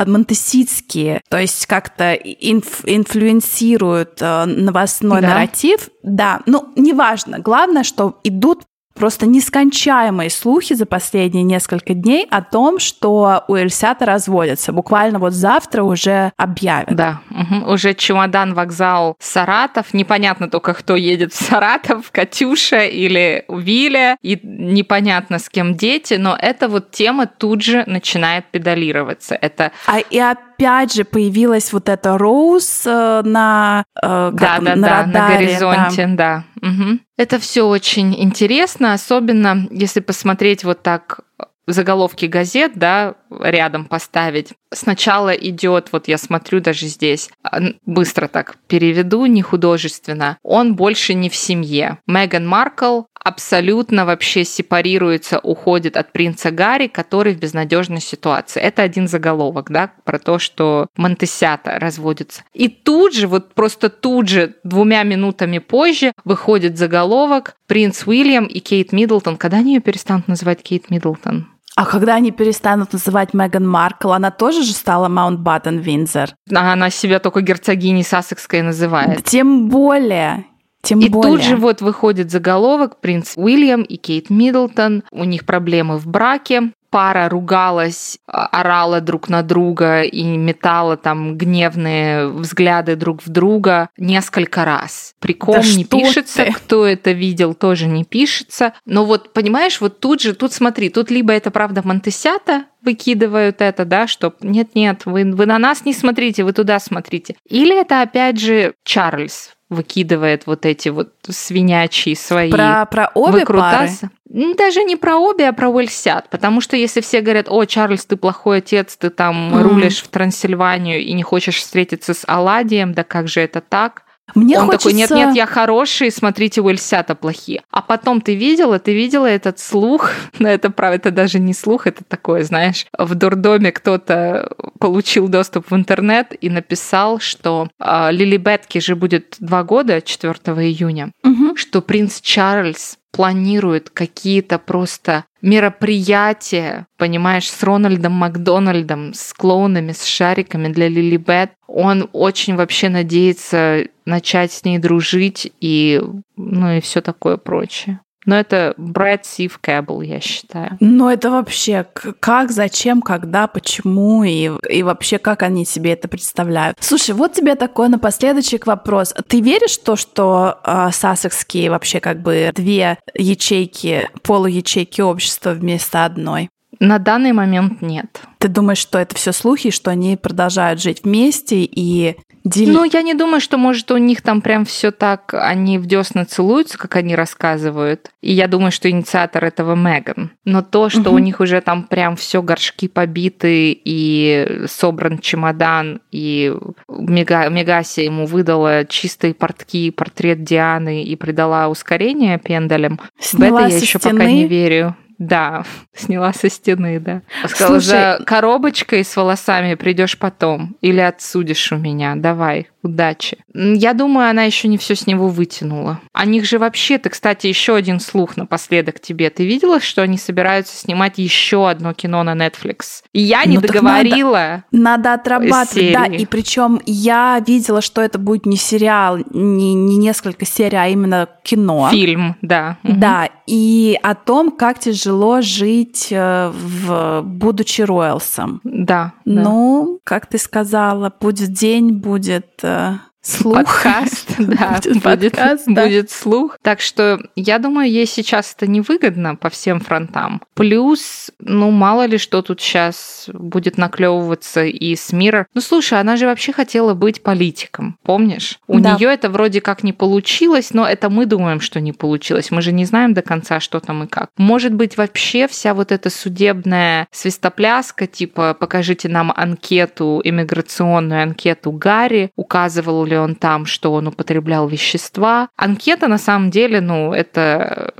монтеситские, 0.06 1.22
то 1.28 1.39
есть 1.39 1.65
как-то 1.65 2.13
инф, 2.13 2.82
инфлюенсируют 2.86 4.22
э, 4.22 4.46
новостной 4.46 5.22
да. 5.22 5.30
нарратив. 5.30 5.89
Да, 6.04 6.41
ну, 6.46 6.70
неважно. 6.76 7.39
Главное, 7.39 7.84
что 7.84 8.20
идут 8.24 8.63
просто 8.97 9.25
нескончаемые 9.25 10.29
слухи 10.29 10.73
за 10.73 10.86
последние 10.86 11.43
несколько 11.43 11.93
дней 11.93 12.27
о 12.29 12.41
том, 12.41 12.79
что 12.79 13.43
у 13.47 13.55
Эльсята 13.55 14.05
разводятся. 14.05 14.73
Буквально 14.73 15.19
вот 15.19 15.33
завтра 15.33 15.83
уже 15.83 16.31
объявят. 16.38 16.95
Да, 16.95 17.21
угу. 17.29 17.71
уже 17.71 17.93
чемодан, 17.93 18.53
вокзал, 18.53 19.15
Саратов. 19.19 19.93
Непонятно 19.93 20.49
только, 20.49 20.73
кто 20.73 20.95
едет 20.95 21.33
в 21.33 21.36
Саратов, 21.36 22.10
Катюша 22.12 22.86
или 22.86 23.45
Виля. 23.47 24.17
И 24.21 24.39
непонятно, 24.43 25.39
с 25.39 25.49
кем 25.49 25.75
дети, 25.75 26.15
но 26.15 26.38
эта 26.39 26.67
вот 26.67 26.91
тема 26.91 27.27
тут 27.27 27.62
же 27.62 27.83
начинает 27.88 28.45
педалироваться. 28.51 29.36
Это... 29.36 29.71
А 29.86 29.99
и 29.99 30.19
опять 30.19 30.46
же 30.93 31.04
появилась 31.04 31.74
вот 31.74 31.89
эта 31.89 32.17
Роуз 32.17 32.84
э, 32.86 33.22
на, 33.24 33.84
э, 33.96 34.32
да, 34.34 34.60
да, 34.60 34.60
на, 34.60 34.76
да, 34.76 35.04
радаре, 35.04 35.12
на 35.13 35.30
горизонте, 35.30 36.08
да. 36.08 36.43
да. 36.62 36.67
Угу. 36.67 37.00
Это 37.17 37.39
все 37.39 37.63
очень 37.63 38.20
интересно, 38.20 38.93
особенно 38.93 39.67
если 39.72 40.00
посмотреть 40.00 40.63
вот 40.63 40.84
так 40.84 41.22
заголовки 41.67 42.26
газет, 42.26 42.74
да, 42.76 43.15
рядом 43.30 43.86
поставить. 43.86 44.54
Сначала 44.74 45.32
идет, 45.32 45.89
вот 45.91 46.08
я 46.08 46.17
смотрю 46.17 46.62
даже 46.62 46.88
здесь, 46.88 47.30
а, 47.43 47.60
быстро 47.86 48.28
так 48.28 48.58
переведу, 48.67 49.26
не 49.26 49.41
художественно. 49.41 50.38
Он 50.43 50.76
больше 50.76 51.13
не 51.13 51.30
в 51.30 51.36
семье. 51.36 52.00
Меган 52.08 52.48
Маркл 52.48 53.04
абсолютно 53.28 54.06
вообще 54.06 54.46
сепарируется, 54.46 55.40
уходит 55.40 55.98
от 55.98 56.12
принца 56.12 56.50
Гарри, 56.50 56.88
который 56.88 57.34
в 57.34 57.40
безнадежной 57.40 58.00
ситуации. 58.00 58.62
Это 58.62 58.84
один 58.84 59.08
заголовок, 59.08 59.70
да, 59.70 59.92
про 60.06 60.18
то, 60.18 60.40
что 60.40 60.88
Монтесята 60.96 61.78
разводится. 61.80 62.44
И 62.54 62.70
тут 62.70 63.13
же, 63.13 63.28
вот 63.28 63.54
просто 63.54 63.90
тут 63.90 64.30
же, 64.30 64.56
двумя 64.63 65.04
минутами 65.04 65.60
позже, 65.60 66.13
выходит 66.24 66.78
заголовок 66.78 67.56
«Принц 67.68 68.08
Уильям 68.08 68.46
и 68.46 68.60
Кейт 68.60 68.94
Миддлтон». 68.94 69.38
Когда 69.38 69.58
они 69.58 69.76
ее 69.76 69.82
перестанут 69.82 70.28
называть 70.28 70.63
Кейт 70.63 70.90
Миддлтон? 70.90 71.48
А 71.76 71.86
когда 71.86 72.16
они 72.16 72.32
перестанут 72.32 72.94
называть 72.94 73.36
Меган 73.36 73.68
Маркл, 73.68 74.12
она 74.12 74.32
тоже 74.32 74.63
же 74.63 74.74
стала 74.74 75.10
Маунтбаттен-Виндзор. 75.10 76.34
А 76.52 76.74
она 76.74 76.90
себя 76.90 77.20
только 77.20 77.42
герцогиней 77.42 78.04
Сассекской 78.04 78.63
называет. 78.63 79.24
Тем 79.26 79.70
более. 79.70 80.46
Тем 80.82 81.00
и 81.00 81.10
более. 81.10 81.34
тут 81.34 81.44
же 81.44 81.56
вот 81.56 81.82
выходит 81.82 82.32
заголовок 82.32 83.00
«Принц 83.02 83.34
Уильям 83.36 83.82
и 83.82 83.98
Кейт 83.98 84.30
Миддлтон, 84.30 85.04
у 85.12 85.24
них 85.24 85.46
проблемы 85.46 85.98
в 85.98 86.08
браке, 86.08 86.72
пара 86.90 87.30
ругалась, 87.30 88.18
а, 88.28 88.48
орала 88.48 89.02
друг 89.02 89.30
на 89.30 89.44
друга 89.44 90.04
и 90.04 90.24
метала 90.24 90.98
там 90.98 91.38
гневные 91.38 92.28
взгляды 92.28 92.96
друг 92.96 93.22
в 93.26 93.30
друга 93.30 93.90
несколько 93.98 94.66
раз. 94.66 95.13
Прикол 95.20 95.56
да 95.56 95.62
не 95.62 95.86
пишется, 95.86 96.46
ты? 96.46 96.52
кто 96.54 96.86
это 96.86 97.12
видел, 97.12 97.54
тоже 97.54 97.88
не 97.88 98.04
пишется. 98.04 98.74
Но 98.86 99.06
вот, 99.06 99.34
понимаешь, 99.34 99.82
вот 99.82 100.00
тут 100.00 100.22
же, 100.22 100.34
тут 100.34 100.54
смотри, 100.54 100.90
тут 100.90 101.12
либо 101.12 101.34
это 101.34 101.52
правда 101.52 101.82
Монтесята, 101.84 102.66
выкидывают 102.88 103.60
это, 103.60 103.84
да, 103.84 104.08
что 104.08 104.34
нет-нет, 104.39 105.02
вы, 105.06 105.30
вы 105.30 105.45
на 105.45 105.60
нас 105.60 105.84
не 105.84 105.91
смотрите, 105.91 106.45
вы 106.45 106.54
туда 106.54 106.80
смотрите. 106.80 107.36
Или 107.50 107.78
это 107.80 108.02
опять 108.02 108.39
же 108.39 108.76
Чарльз 108.86 109.52
выкидывает 109.69 110.43
вот 110.45 110.65
эти 110.65 110.88
вот 110.88 111.10
свинячьи 111.30 112.15
свои 112.15 112.50
про, 112.50 112.86
про 112.86 113.12
обе 113.13 113.39
выкрутасы. 113.39 114.10
пары? 114.30 114.56
Даже 114.56 114.86
не 114.86 114.95
про 114.95 115.17
обе, 115.17 115.50
а 115.50 115.54
про 115.54 115.67
Уэльсят. 115.67 116.30
Потому 116.30 116.62
что 116.62 116.78
если 116.78 117.02
все 117.02 117.19
говорят, 117.19 117.47
о, 117.50 117.65
Чарльз, 117.65 118.06
ты 118.06 118.15
плохой 118.15 118.60
отец, 118.60 118.95
ты 118.95 119.10
там 119.10 119.54
mm. 119.54 119.62
рулишь 119.62 120.02
в 120.02 120.08
Трансильванию 120.08 121.02
и 121.02 121.12
не 121.12 121.23
хочешь 121.23 121.58
встретиться 121.58 122.13
с 122.13 122.23
Аладием, 122.26 122.93
да 122.93 123.04
как 123.04 123.28
же 123.28 123.41
это 123.41 123.60
так? 123.60 124.04
Мне 124.36 124.60
Он 124.60 124.66
хочется... 124.66 124.90
такой, 124.90 125.00
нет-нет, 125.00 125.36
я 125.36 125.46
хороший, 125.46 126.12
смотрите, 126.12 126.62
Уэльсята 126.62 127.16
плохие. 127.16 127.63
А 127.72 127.82
потом 127.82 128.22
ты 128.22 128.36
видела, 128.36 128.78
ты 128.80 128.94
видела 128.94 129.26
этот 129.26 129.60
слух, 129.60 130.12
но 130.40 130.50
это, 130.50 130.70
правда, 130.70 130.98
это 130.98 131.12
даже 131.12 131.40
не 131.40 131.54
слух, 131.54 131.88
это 131.88 132.04
такое, 132.04 132.44
знаешь, 132.44 132.86
в 132.98 133.16
дурдоме 133.16 133.72
кто-то 133.72 134.52
получил 134.80 135.28
доступ 135.28 135.72
в 135.72 135.76
интернет 135.76 136.34
и 136.40 136.50
написал, 136.50 137.20
что 137.20 137.70
э, 137.80 138.12
Лили 138.12 138.38
Бетки 138.38 138.80
же 138.80 138.96
будет 138.96 139.38
два 139.40 139.63
года, 139.63 140.02
4 140.02 140.34
июня, 140.34 141.12
угу. 141.24 141.56
что 141.56 141.82
принц 141.82 142.20
Чарльз 142.22 142.98
планирует 143.12 143.90
какие-то 143.90 144.60
просто 144.60 145.26
мероприятия, 145.41 146.88
понимаешь, 146.97 147.50
с 147.50 147.63
Рональдом 147.63 148.13
Макдональдом, 148.13 149.13
с 149.13 149.34
клоунами, 149.34 149.91
с 149.91 150.04
шариками 150.04 150.69
для 150.69 150.88
Лили 150.88 151.17
Бет. 151.17 151.52
Он 151.67 152.10
очень 152.13 152.56
вообще 152.56 152.89
надеется 152.89 153.86
начать 154.06 154.52
с 154.52 154.63
ней 154.63 154.80
дружить 154.80 155.52
и, 155.60 156.02
ну 156.36 156.71
и 156.71 156.82
все 156.82 157.02
такое 157.02 157.38
прочее. 157.38 158.00
Но 158.28 158.36
это 158.36 158.76
Брэд 158.78 159.26
Сив 159.26 159.58
Кэббл, 159.60 160.02
я 160.02 160.20
считаю. 160.20 160.78
Но 160.82 161.10
это 161.12 161.32
вообще 161.32 161.88
как, 162.20 162.52
зачем, 162.52 163.02
когда, 163.02 163.48
почему 163.48 164.24
и, 164.24 164.52
и 164.70 164.84
вообще 164.84 165.18
как 165.18 165.44
они 165.44 165.66
себе 165.66 165.94
это 165.94 166.10
представляют. 166.10 166.78
Слушай, 166.82 167.16
вот 167.16 167.34
тебе 167.34 167.56
такой 167.56 167.88
напоследочек 167.88 168.68
вопрос. 168.68 169.13
Ты 169.28 169.40
веришь 169.40 169.80
в 169.80 169.84
то, 169.84 169.96
что 169.96 170.60
э, 170.63 170.90
сассекские 170.92 171.72
вообще 171.72 172.02
как 172.02 172.22
бы 172.22 172.52
две 172.54 173.00
ячейки, 173.16 174.10
полуячейки 174.24 175.00
общества 175.00 175.52
вместо 175.52 176.04
одной? 176.04 176.50
На 176.80 176.99
данный 176.99 177.34
момент 177.34 177.82
нет. 177.82 178.21
Ты 178.38 178.49
думаешь, 178.49 178.77
что 178.77 178.99
это 178.99 179.15
все 179.15 179.32
слухи, 179.32 179.71
что 179.71 179.89
они 179.89 180.15
продолжают 180.15 180.82
жить 180.82 181.03
вместе 181.03 181.63
и 181.63 182.17
Дел... 182.47 182.73
Ну, 182.73 182.84
я 182.86 183.01
не 183.01 183.13
думаю, 183.13 183.41
что, 183.41 183.58
может, 183.58 183.91
у 183.91 183.97
них 183.97 184.21
там 184.21 184.41
прям 184.41 184.63
все 184.63 184.91
так, 184.91 185.34
они 185.34 185.77
в 185.77 185.86
десна 185.86 186.25
целуются, 186.25 186.77
как 186.77 186.95
они 186.95 187.15
рассказывают. 187.15 188.10
И 188.21 188.32
я 188.32 188.47
думаю, 188.47 188.71
что 188.71 188.89
инициатор 188.89 189.43
этого 189.43 189.75
Меган. 189.75 190.32
Но 190.45 190.62
то, 190.62 190.89
что 190.89 191.10
угу. 191.10 191.15
у 191.15 191.17
них 191.17 191.41
уже 191.41 191.60
там 191.60 191.84
прям 191.84 192.15
все 192.15 192.41
горшки 192.41 192.88
побиты 192.88 193.77
и 193.84 194.63
собран 194.67 195.19
чемодан, 195.19 195.99
и 196.12 196.53
Мега, 196.88 197.49
Мегаси 197.49 198.01
ему 198.01 198.25
выдала 198.25 198.86
чистые 198.86 199.34
портки, 199.34 199.91
портрет 199.91 200.43
Дианы 200.43 201.03
и 201.03 201.15
придала 201.17 201.67
ускорение 201.67 202.39
пендалем, 202.39 202.99
в 203.19 203.41
это 203.41 203.67
я 203.67 203.67
еще 203.67 203.99
пока 203.99 204.25
не 204.25 204.47
верю. 204.47 204.95
Да, 205.17 205.63
сняла 205.95 206.34
со 206.34 206.49
стены, 206.49 206.99
да. 206.99 207.21
Сказала, 207.47 207.80
Слушай... 207.80 207.88
за 207.88 208.23
коробочкой 208.25 209.03
с 209.03 209.15
волосами 209.15 209.75
придешь 209.75 210.17
потом 210.17 210.75
или 210.82 210.99
отсудишь 210.99 211.71
у 211.71 211.77
меня, 211.77 212.15
давай 212.15 212.67
удачи. 212.88 213.38
Я 213.53 213.93
думаю, 213.93 214.30
она 214.30 214.43
еще 214.43 214.67
не 214.67 214.77
все 214.77 214.95
с 214.95 215.08
него 215.08 215.27
вытянула. 215.27 215.99
О 216.13 216.25
них 216.25 216.45
же 216.45 216.58
вообще, 216.58 216.97
ты, 216.97 217.10
кстати, 217.10 217.47
еще 217.47 217.75
один 217.75 217.99
слух 217.99 218.38
напоследок 218.38 218.99
тебе. 218.99 219.30
Ты 219.30 219.45
видела, 219.45 219.80
что 219.80 220.01
они 220.01 220.17
собираются 220.17 220.75
снимать 220.75 221.17
еще 221.17 221.69
одно 221.69 221.93
кино 221.93 222.23
на 222.23 222.34
Netflix? 222.34 223.03
И 223.13 223.21
я 223.21 223.43
не 223.45 223.56
ну, 223.58 223.62
договорила. 223.62 224.63
Надо, 224.71 225.10
надо 225.10 225.13
отрабатывать, 225.13 225.69
серии. 225.69 225.93
да. 225.93 226.06
И 226.06 226.25
причем 226.25 226.80
я 226.86 227.43
видела, 227.45 227.82
что 227.82 228.01
это 228.01 228.17
будет 228.17 228.45
не 228.45 228.58
сериал, 228.58 229.17
не, 229.32 229.73
не 229.73 229.97
несколько 229.97 230.45
серий, 230.45 230.77
а 230.77 230.88
именно 230.88 231.27
кино. 231.43 231.89
Фильм, 231.91 232.38
да. 232.41 232.77
Да. 232.84 233.30
И 233.47 233.97
о 234.01 234.15
том, 234.15 234.51
как 234.51 234.80
тяжело 234.80 235.07
жить, 235.41 236.08
э, 236.12 236.52
в, 236.54 237.22
будучи 237.24 237.82
Ройлсом. 237.82 238.62
Да. 238.63 239.13
Ну, 239.26 239.93
да. 239.93 240.00
как 240.04 240.26
ты 240.28 240.38
сказала, 240.38 241.10
будет 241.10 241.48
день, 241.48 241.91
будет 241.91 242.63
uh, 242.63 242.96
слух. 243.28 243.56
Подкаст, 243.56 244.36
да, 244.40 244.80
будет, 244.84 245.04
подкаст, 245.04 245.63
да. 245.68 245.84
будет 245.84 246.12
слух. 246.12 246.58
Так 246.62 246.82
что 246.82 247.20
я 247.36 247.60
думаю, 247.60 247.90
ей 247.90 248.06
сейчас 248.06 248.54
это 248.56 248.68
невыгодно 248.68 249.36
по 249.36 249.50
всем 249.50 249.80
фронтам. 249.80 250.42
Плюс, 250.54 251.32
ну, 251.40 251.72
мало 251.72 252.06
ли 252.06 252.18
что 252.18 252.42
тут 252.42 252.62
сейчас 252.62 253.30
будет 253.34 253.78
наклевываться 253.78 254.63
и 254.63 254.96
с 254.96 255.12
мира. 255.12 255.48
Ну, 255.54 255.62
слушай, 255.62 256.00
она 256.00 256.16
же 256.16 256.26
вообще 256.26 256.54
хотела 256.54 256.94
быть 256.94 257.22
политиком, 257.22 257.98
помнишь? 258.04 258.60
У 258.68 258.80
да. 258.80 258.96
нее 258.96 259.13
это 259.13 259.30
вроде 259.30 259.62
как 259.62 259.84
не 259.84 259.94
получилось, 259.94 260.74
но 260.74 260.88
это 260.88 261.10
мы 261.10 261.26
думаем, 261.26 261.60
что 261.60 261.80
не 261.80 261.92
получилось. 261.92 262.52
Мы 262.52 262.62
же 262.62 262.72
не 262.72 262.86
знаем 262.86 263.13
до 263.13 263.22
конца, 263.22 263.60
что 263.60 263.80
там 263.80 264.04
и 264.04 264.08
как. 264.08 264.30
Может 264.38 264.74
быть, 264.74 264.98
вообще 264.98 265.48
вся 265.48 265.74
вот 265.74 265.92
эта 265.92 266.10
судебная 266.10 267.08
свистопляска, 267.12 268.08
типа, 268.08 268.56
покажите 268.58 269.10
нам 269.10 269.34
анкету, 269.36 270.22
иммиграционную 270.24 271.24
анкету 271.24 271.72
Гарри, 271.72 272.32
указывал 272.36 273.06
ли 273.06 273.16
он 273.19 273.36
там, 273.36 273.65
что 273.65 273.93
он 273.93 274.08
употреблял 274.08 274.67
вещества. 274.67 275.49
Анкета 275.56 276.08
на 276.08 276.17
самом 276.17 276.51
деле, 276.51 276.82
ну, 276.82 277.13
это 277.13 277.93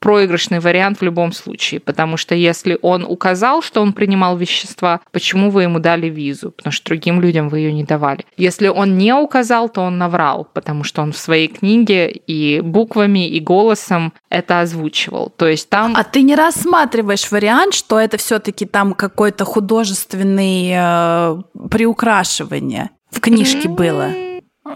проигрышный 0.00 0.60
вариант 0.60 1.00
в 1.00 1.02
любом 1.02 1.32
случае, 1.32 1.80
потому 1.80 2.16
что 2.16 2.34
если 2.34 2.78
он 2.82 3.04
указал, 3.04 3.62
что 3.62 3.80
он 3.80 3.92
принимал 3.92 4.36
вещества, 4.36 5.00
почему 5.12 5.50
вы 5.50 5.64
ему 5.64 5.78
дали 5.78 6.06
визу? 6.06 6.50
Потому 6.50 6.72
что 6.72 6.86
другим 6.86 7.20
людям 7.20 7.48
вы 7.48 7.60
ее 7.60 7.72
не 7.72 7.84
давали. 7.84 8.24
Если 8.36 8.68
он 8.68 8.96
не 8.96 9.12
указал, 9.12 9.68
то 9.68 9.82
он 9.82 9.98
наврал, 9.98 10.46
потому 10.52 10.84
что 10.84 11.02
он 11.02 11.12
в 11.12 11.18
своей 11.18 11.48
книге 11.48 12.10
и 12.10 12.60
буквами, 12.60 13.28
и 13.28 13.40
голосом 13.40 14.12
это 14.30 14.60
озвучивал. 14.60 15.32
То 15.36 15.46
есть 15.46 15.68
там... 15.68 15.94
А 15.96 16.04
ты 16.04 16.22
не 16.22 16.36
рассматриваешь 16.36 17.30
вариант, 17.30 17.74
что 17.74 17.98
это 17.98 18.16
все-таки 18.16 18.66
там 18.66 18.94
какой-то 18.94 19.44
художественный 19.44 20.70
э, 20.74 21.42
приукрашивание 21.70 22.90
в 23.10 23.20
книжке 23.20 23.68
было? 23.68 24.27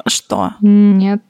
Что? 0.06 0.54
Нет. 0.60 1.22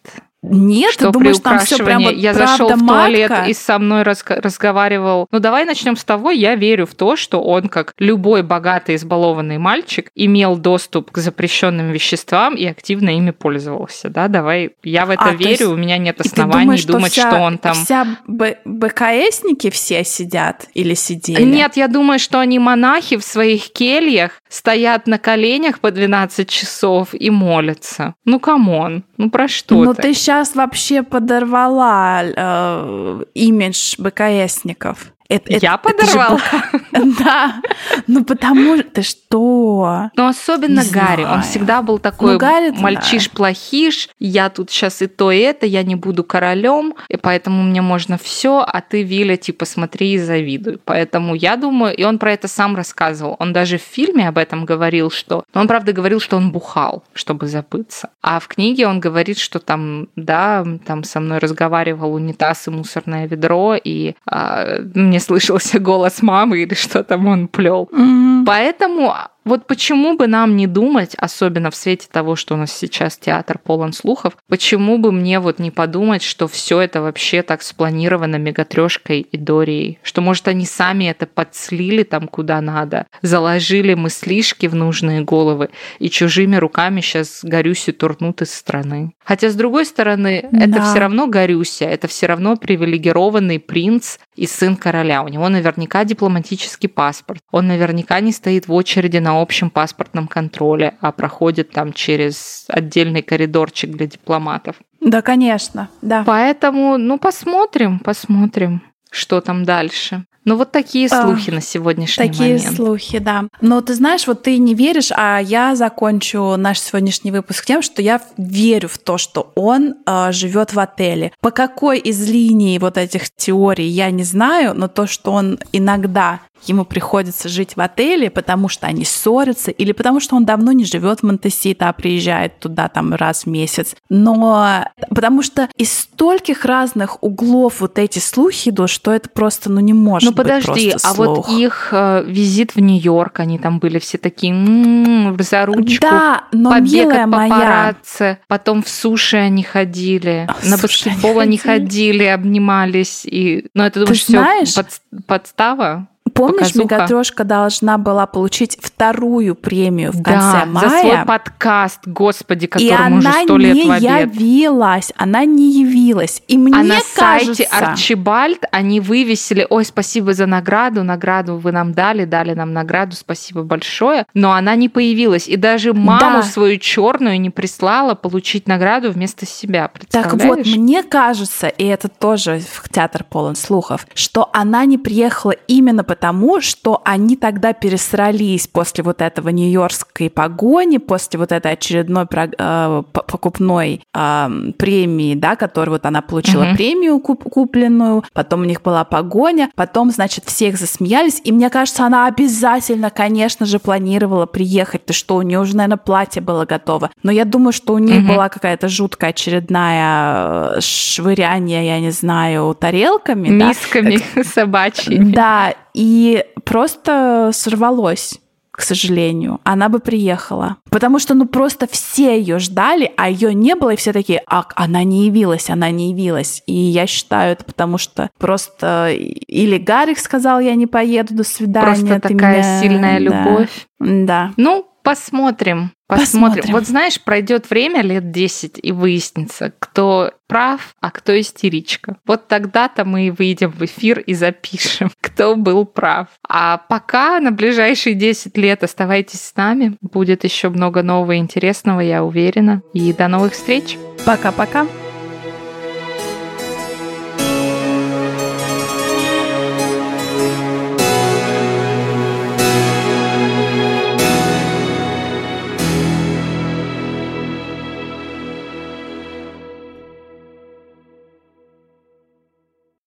Нет, 0.43 0.95
что 0.95 1.07
ты 1.07 1.13
думаешь, 1.13 1.39
там 1.39 1.61
все 1.61 1.79
прям 1.79 2.03
вот 2.03 2.15
Я 2.15 2.35
зашел 2.35 2.69
в 2.69 2.79
туалет 2.79 3.31
матка? 3.31 3.45
и 3.49 3.55
со 3.55 3.79
мной 3.79 4.03
раз 4.03 4.25
разговаривал. 4.27 5.29
Ну, 5.31 5.39
давай 5.39 5.65
начнем 5.65 5.97
с 5.97 6.03
того, 6.03 6.31
я 6.33 6.57
верю 6.57 6.87
в 6.87 6.95
то, 6.95 7.15
что 7.15 7.41
он, 7.41 7.69
как 7.69 7.95
любой 7.99 8.43
богатый 8.43 8.97
избалованный 8.97 9.59
мальчик, 9.59 10.11
имел 10.17 10.57
доступ 10.57 11.13
к 11.13 11.19
запрещенным 11.19 11.93
веществам 11.93 12.57
и 12.57 12.67
активно 12.67 13.11
ими 13.11 13.31
пользовался. 13.31 14.09
Да, 14.09 14.27
давай, 14.27 14.73
я 14.83 15.07
в 15.07 15.11
это 15.11 15.27
а, 15.27 15.33
верю, 15.33 15.51
есть... 15.51 15.63
у 15.63 15.77
меня 15.77 15.99
нет 15.99 16.21
оснований 16.21 16.65
думаешь, 16.65 16.85
думать, 16.87 17.13
что, 17.13 17.21
вся, 17.21 17.31
что 17.31 17.41
он 17.41 17.59
там... 17.59 17.75
Вся 17.75 18.07
Б 18.27 18.59
БКСники 18.65 19.71
все 19.71 20.03
сидят 20.03 20.67
или 20.75 20.95
сидели? 20.95 21.43
Нет, 21.43 21.77
я 21.77 21.87
думаю, 21.87 22.19
что 22.19 22.41
они 22.41 22.59
монахи 22.59 23.17
в 23.17 23.23
своих 23.23 23.73
кельях 23.73 24.33
стоят 24.49 25.07
на 25.07 25.19
коленях 25.19 25.79
по 25.79 25.93
12 25.93 26.49
часов 26.49 27.11
и 27.13 27.31
молятся. 27.31 28.15
Ну, 28.25 28.41
come 28.41 28.77
on, 28.77 29.05
ну 29.17 29.31
про 29.31 29.47
что 29.47 29.77
Ну, 29.77 29.95
ты 29.95 30.15
сейчас 30.33 30.55
вообще 30.55 31.03
подорвала 31.03 32.23
э, 32.25 33.25
имидж 33.35 33.97
БКСников. 33.99 35.12
Это, 35.33 35.53
Я 35.61 35.77
подорвал? 35.79 36.39
Да. 36.93 37.63
Ну 38.07 38.25
потому 38.25 38.77
что... 38.79 39.03
Что? 39.03 40.11
Ну 40.15 40.27
особенно 40.27 40.83
Гарри. 40.93 41.25
Он 41.25 41.43
всегда 41.43 41.81
был 41.81 41.99
такой 41.99 42.39
ну, 42.39 42.81
мальчиш-плохиш. 42.81 44.11
Я 44.19 44.51
тут 44.51 44.71
сейчас 44.71 45.01
и 45.01 45.07
то, 45.07 45.33
и 45.33 45.39
это. 45.39 45.65
Я 45.65 45.83
не 45.83 45.95
буду 45.95 46.23
королем, 46.23 46.95
и 47.09 47.17
поэтому 47.17 47.63
мне 47.63 47.81
можно 47.81 48.19
все, 48.19 48.61
а 48.67 48.81
ты, 48.83 49.03
Виля, 49.03 49.37
типа 49.37 49.65
смотри 49.65 50.13
и 50.13 50.19
завидуй. 50.19 50.79
Поэтому 50.85 51.35
я 51.35 51.57
думаю... 51.57 51.97
И 51.97 52.05
он 52.05 52.19
про 52.19 52.33
это 52.33 52.47
сам 52.47 52.77
рассказывал. 52.77 53.37
Он 53.39 53.53
даже 53.53 53.79
в 53.79 53.83
фильме 53.83 54.29
об 54.29 54.37
этом 54.37 54.67
говорил, 54.67 55.11
что... 55.11 55.45
Он, 55.55 55.67
правда, 55.67 55.93
говорил, 55.93 56.21
что 56.21 56.37
он 56.37 56.53
бухал, 56.53 57.05
чтобы 57.15 57.47
забыться. 57.47 58.11
А 58.21 58.39
в 58.39 58.49
книге 58.49 58.87
он 58.87 59.01
говорит, 59.01 59.39
что 59.39 59.59
там, 59.59 60.09
да, 60.17 60.65
там 60.85 61.05
со 61.05 61.21
мной 61.21 61.39
разговаривал 61.39 62.15
унитаз 62.15 62.69
и 62.69 62.71
мусорное 62.71 63.27
ведро, 63.27 63.77
и 63.83 64.15
а, 64.27 64.81
мне 64.95 65.21
слышался 65.23 65.79
голос 65.79 66.23
мамы 66.23 66.59
или 66.59 66.75
что 66.75 67.03
там 67.03 67.27
он 67.27 67.49
плел. 67.49 67.89
Mm-hmm. 67.93 68.45
Поэтому 68.45 69.15
вот 69.45 69.67
почему 69.67 70.17
бы 70.17 70.27
нам 70.27 70.57
не 70.57 70.67
думать, 70.67 71.15
особенно 71.17 71.71
в 71.71 71.77
свете 71.77 72.07
того, 72.11 72.37
что 72.37 72.55
у 72.55 72.57
нас 72.57 72.73
сейчас 72.73 73.17
театр 73.17 73.59
полон 73.59 73.93
слухов, 73.93 74.37
почему 74.49 74.99
бы 74.99 75.13
мне 75.13 75.41
вот 75.41 75.59
не 75.59 75.71
подумать, 75.71 76.23
что 76.23 76.47
все 76.47 76.81
это 76.81 77.03
вообще 77.03 77.43
так 77.43 77.63
спланировано 77.63 78.37
Мегатрешкой 78.37 79.21
и 79.21 79.37
Дорией, 79.37 79.99
что 80.03 80.21
может 80.21 80.49
они 80.49 80.65
сами 80.65 81.05
это 81.07 81.27
подслили 81.27 82.03
там 82.03 82.29
куда 82.29 82.61
надо, 82.61 83.07
заложили 83.23 83.95
мыслишки 83.95 84.67
в 84.67 84.75
нужные 84.75 85.23
головы 85.23 85.71
и 85.99 86.09
чужими 86.09 86.57
руками 86.57 87.01
сейчас 87.01 87.41
Горюси 87.43 87.93
турнут 87.93 88.43
из 88.43 88.55
страны. 88.55 89.13
Хотя 89.25 89.51
с 89.51 89.55
другой 89.55 89.87
стороны, 89.87 90.49
да. 90.51 90.65
это 90.65 90.83
все 90.83 90.99
равно 90.99 91.27
Горюся, 91.27 91.85
это 91.85 92.09
все 92.09 92.27
равно 92.27 92.57
привилегированный 92.57 93.59
принц 93.59 94.19
и 94.37 94.47
сын 94.47 94.77
короля. 94.77 95.23
У 95.23 95.29
него 95.29 95.49
наверняка 95.49 96.05
дипломатический 96.05 96.89
паспорт. 96.89 97.41
Он 97.51 97.67
наверняка 97.67 98.21
не 98.21 98.33
стоит 98.33 98.69
в 98.69 98.73
очереди 98.73 99.19
на 99.19 99.32
общем 99.41 99.71
паспортном 99.71 100.29
контроле, 100.29 100.95
а 101.01 101.13
проходит 101.13 101.71
там 101.71 101.93
через 101.93 102.65
отдельный 102.69 103.23
коридорчик 103.23 103.91
для 103.91 104.07
дипломатов. 104.07 104.77
Да, 105.01 105.23
конечно, 105.23 105.89
да. 106.01 106.23
Поэтому, 106.27 106.97
ну, 106.99 107.19
посмотрим, 107.19 107.99
посмотрим, 107.99 108.83
что 109.13 109.41
там 109.41 109.65
дальше. 109.65 110.25
Ну 110.45 110.57
вот 110.57 110.73
такие 110.73 111.07
а, 111.09 111.23
слухи 111.23 111.51
а, 111.51 111.55
на 111.55 111.61
сегодняшний 111.61 112.27
такие 112.27 112.55
момент. 112.55 112.63
Такие 112.63 112.77
слухи, 112.77 113.19
да. 113.19 113.45
Но 113.61 113.81
ты 113.81 113.95
знаешь, 113.95 114.27
вот 114.27 114.43
ты 114.43 114.59
не 114.59 114.75
веришь, 114.75 115.13
а 115.15 115.39
я 115.39 115.77
закончу 115.77 116.57
наш 116.57 116.81
сегодняшний 116.81 117.31
выпуск 117.31 117.65
тем, 117.65 117.81
что 117.83 118.03
я 118.03 118.21
верю 118.37 118.89
в 118.89 118.99
то, 118.99 119.19
что 119.19 119.53
он 119.55 119.95
э, 120.05 120.33
живет 120.33 120.75
в 120.75 120.81
отеле. 120.81 121.33
По 121.41 121.53
какой 121.53 121.99
из 122.01 122.29
линий 122.29 122.79
вот 122.81 122.99
этих 122.99 123.31
теорий 123.31 123.87
я 123.87 124.11
не 124.11 124.25
знаю, 124.25 124.75
но 124.75 124.89
то, 124.89 125.07
что 125.07 125.31
он 125.31 125.61
иногда 125.73 126.41
ему 126.67 126.85
приходится 126.85 127.49
жить 127.49 127.77
в 127.77 127.81
отеле, 127.81 128.31
потому 128.31 128.69
что 128.69 128.87
они 128.87 129.05
ссорятся, 129.05 129.71
или 129.71 129.93
потому 129.93 130.21
что 130.21 130.37
он 130.37 130.45
давно 130.45 130.73
не 130.73 130.85
живет 130.85 131.21
в 131.21 131.23
Монтесита, 131.25 131.89
а 131.89 131.93
приезжает 131.93 132.59
туда 132.61 132.89
там 132.89 133.15
раз 133.15 133.45
в 133.45 133.47
месяц. 133.47 133.97
Но 134.09 134.85
потому 135.09 135.43
что 135.43 135.69
из 135.77 135.93
стольких 135.93 136.65
разных 136.65 137.23
углов 137.23 137.81
вот 137.81 137.99
эти 137.99 138.19
слухи 138.19 138.71
идут, 138.71 138.91
что 139.03 139.13
это 139.13 139.29
просто, 139.29 139.69
ну, 139.69 139.81
не 139.81 139.93
может 139.93 140.31
ну, 140.31 140.37
подожди, 140.37 140.95
а 141.03 141.15
вот 141.15 141.49
их 141.49 141.89
э, 141.91 142.23
визит 142.25 142.77
в 142.77 142.81
Нью-Йорк, 142.81 143.41
они 143.41 143.59
там 143.59 143.81
были 143.81 143.99
все 143.99 144.17
такие 144.17 144.53
м-м, 144.53 145.37
за 145.41 145.67
ручку, 145.67 146.03
да, 146.03 146.45
но 146.53 146.71
побег 146.71 147.13
от 147.13 147.29
папарацци, 147.29 148.23
моя... 148.23 148.39
потом 148.47 148.81
в 148.85 148.89
суши 148.89 149.39
они 149.39 149.65
ходили, 149.65 150.49
О, 150.49 150.69
на 150.69 150.79
баскетбол 150.79 151.41
они 151.41 151.59
ходили. 151.59 151.81
ходили, 151.83 152.25
обнимались, 152.27 153.25
и, 153.25 153.67
ну, 153.75 153.83
это 153.83 154.01
думаешь, 154.01 154.23
все 154.23 154.41
под, 154.77 154.87
подстава? 155.27 156.07
Помнишь, 156.35 156.75
Мегатрешка 156.75 157.45
должна 157.45 157.99
была 157.99 158.27
получить 158.27 158.79
вторую 158.81 159.55
премию 159.55 160.13
в 160.13 160.23
конце 160.23 160.61
да, 160.61 160.67
мая? 160.67 160.89
за 160.89 160.99
свой 160.99 161.25
подкаст, 161.27 162.01
господи, 162.07 162.67
которому 162.67 163.19
уже 163.19 163.33
сто 163.45 163.57
лет 163.57 163.77
в 163.87 163.91
обед. 163.91 164.11
она 164.11 164.25
не 164.25 164.33
явилась, 164.33 165.13
она 165.17 165.45
не 165.45 165.81
явилась. 165.83 166.43
И 166.49 166.59
мне 166.59 166.81
а 166.81 166.83
на 166.83 166.95
кажется... 167.15 167.15
сайте 167.15 167.65
Арчибальд 167.65 168.65
они 168.71 169.01
вывесили, 169.01 169.67
ой, 169.69 169.85
спасибо 169.85 170.33
за 170.33 170.47
награду, 170.47 171.03
награду 171.03 171.57
вы 171.57 171.73
нам 171.73 171.93
дали, 171.93 172.25
дали 172.25 172.55
нам 172.55 172.73
награду, 172.73 173.15
спасибо 173.17 173.63
большое, 173.63 174.27
но 174.35 174.53
она 174.53 174.75
не 174.75 174.89
появилась. 174.89 175.49
И 175.49 175.57
даже 175.57 175.93
маму 175.93 176.39
да. 176.39 176.43
свою 176.43 176.79
черную 176.79 177.41
не 177.41 177.51
прислала 177.51 178.15
получить 178.15 178.67
награду 178.67 179.11
вместо 179.11 179.47
себя, 179.47 179.91
Так 180.11 180.35
вот, 180.35 180.67
мне 180.67 181.03
кажется, 181.03 181.69
и 181.69 181.85
это 181.85 182.09
тоже 182.09 182.61
в 182.61 182.89
театр 182.89 183.25
полон 183.25 183.57
слухов, 183.57 184.07
что 184.15 184.49
она 184.53 184.85
не 184.85 184.99
приехала 184.99 185.53
именно 185.69 186.05
потому, 186.05 186.22
тому, 186.23 186.61
что 186.61 187.03
они 187.05 187.35
тогда 187.35 187.73
пересрались 187.73 188.69
после 188.69 189.03
вот 189.03 189.21
этого 189.21 189.49
нью-йоркской 189.49 190.31
погони, 190.31 190.99
после 190.99 191.37
вот 191.41 191.51
этой 191.51 191.73
очередной 191.73 192.27
э, 192.31 193.03
покупной 193.13 194.03
э, 194.15 194.49
премии, 194.79 195.35
да, 195.35 195.57
которую 195.57 195.95
вот 195.95 196.07
она 196.07 196.23
получила 196.23 196.63
uh-huh. 196.63 196.77
премию 196.77 197.19
куп- 197.19 197.43
купленную, 197.43 198.23
потом 198.35 198.61
у 198.61 198.65
них 198.65 198.83
была 198.83 199.03
погоня, 199.05 199.69
потом, 199.75 200.13
значит, 200.13 200.45
всех 200.45 200.79
засмеялись, 200.79 201.41
и 201.43 201.51
мне 201.51 201.69
кажется, 201.71 202.07
она 202.07 202.29
обязательно, 202.29 203.11
конечно 203.11 203.67
же, 203.67 203.81
планировала 203.81 204.47
приехать, 204.47 205.05
ты 205.07 205.13
что, 205.13 205.35
у 205.35 205.43
нее 205.43 205.59
уже, 205.59 205.77
наверное, 205.77 205.97
платье 205.97 206.41
было 206.41 206.65
готово, 206.67 207.11
но 207.25 207.33
я 207.33 207.45
думаю, 207.45 207.73
что 207.73 207.95
у 207.95 207.99
них 207.99 208.23
uh-huh. 208.23 208.29
была 208.29 208.49
какая-то 208.49 208.87
жуткая 208.87 209.31
очередная 209.31 210.77
э, 210.77 210.81
швыряние, 210.81 211.85
я 211.85 211.99
не 211.99 212.13
знаю, 212.13 212.77
тарелками, 212.79 213.49
мисками 213.49 214.21
да? 214.37 214.45
собачьими. 214.55 215.33
Да, 215.33 215.75
и 215.95 216.45
просто 216.65 217.51
сорвалось 217.53 218.39
к 218.73 218.81
сожалению, 218.81 219.61
она 219.65 219.91
бы 219.91 219.99
приехала. 219.99 220.79
Потому 220.91 221.19
что, 221.19 221.35
ну, 221.35 221.47
просто 221.47 221.87
все 221.87 222.39
ее 222.39 222.59
ждали, 222.59 223.13
а 223.19 223.29
ее 223.29 223.53
не 223.53 223.75
было, 223.75 223.91
и 223.91 223.97
все 223.97 224.15
такие, 224.15 224.43
а, 224.47 224.65
она 224.75 225.05
не 225.05 225.27
явилась, 225.27 225.69
она 225.69 225.91
не 225.91 226.11
явилась. 226.13 226.63
И 226.67 226.73
я 226.73 227.07
считаю 227.07 227.53
это 227.53 227.65
потому, 227.65 227.99
что 227.99 228.31
просто 228.39 229.13
или 229.13 229.77
Гарик 229.77 230.19
сказал, 230.19 230.59
я 230.59 230.75
не 230.75 230.87
поеду, 230.87 231.35
до 231.35 231.45
свидания. 231.45 231.87
Просто 231.87 232.21
такая 232.21 232.63
меня... 232.63 232.81
сильная 232.81 233.19
любовь. 233.19 233.87
Да. 234.01 234.53
Ну, 234.57 234.87
посмотрим. 235.03 235.93
Посмотрим. 236.07 236.57
Посмотрим. 236.57 236.73
Вот 236.75 236.87
знаешь, 236.87 237.21
пройдет 237.21 237.71
время 237.71 238.03
лет 238.03 238.31
10 238.31 238.79
и 238.83 238.93
выяснится, 238.93 239.73
кто 239.79 240.33
прав, 240.47 240.95
а 241.01 241.11
кто 241.11 241.39
истеричка. 241.41 242.17
Вот 242.27 242.49
тогда-то 242.49 243.05
мы 243.05 243.29
и 243.29 243.31
выйдем 243.31 243.71
в 243.71 243.83
эфир 243.83 244.21
и 244.21 244.35
запишем, 244.35 245.11
кто 245.21 245.57
был 245.57 245.87
прав. 245.87 246.29
А 246.47 246.79
пока 246.79 247.41
на 247.41 247.51
ближайшие 247.51 248.15
10 248.15 248.57
лет 248.59 248.85
оставайтесь 248.85 249.41
с 249.41 249.57
нами. 249.57 249.97
Будет 250.01 250.45
еще 250.45 250.69
много 250.69 251.03
нового 251.03 251.33
и 251.33 251.39
интересного, 251.39 252.01
я 252.01 252.23
уверена. 252.23 252.83
И 252.93 253.13
до 253.13 253.29
новых 253.29 253.53
встреч. 253.53 253.97
Пока-пока. 254.25 254.87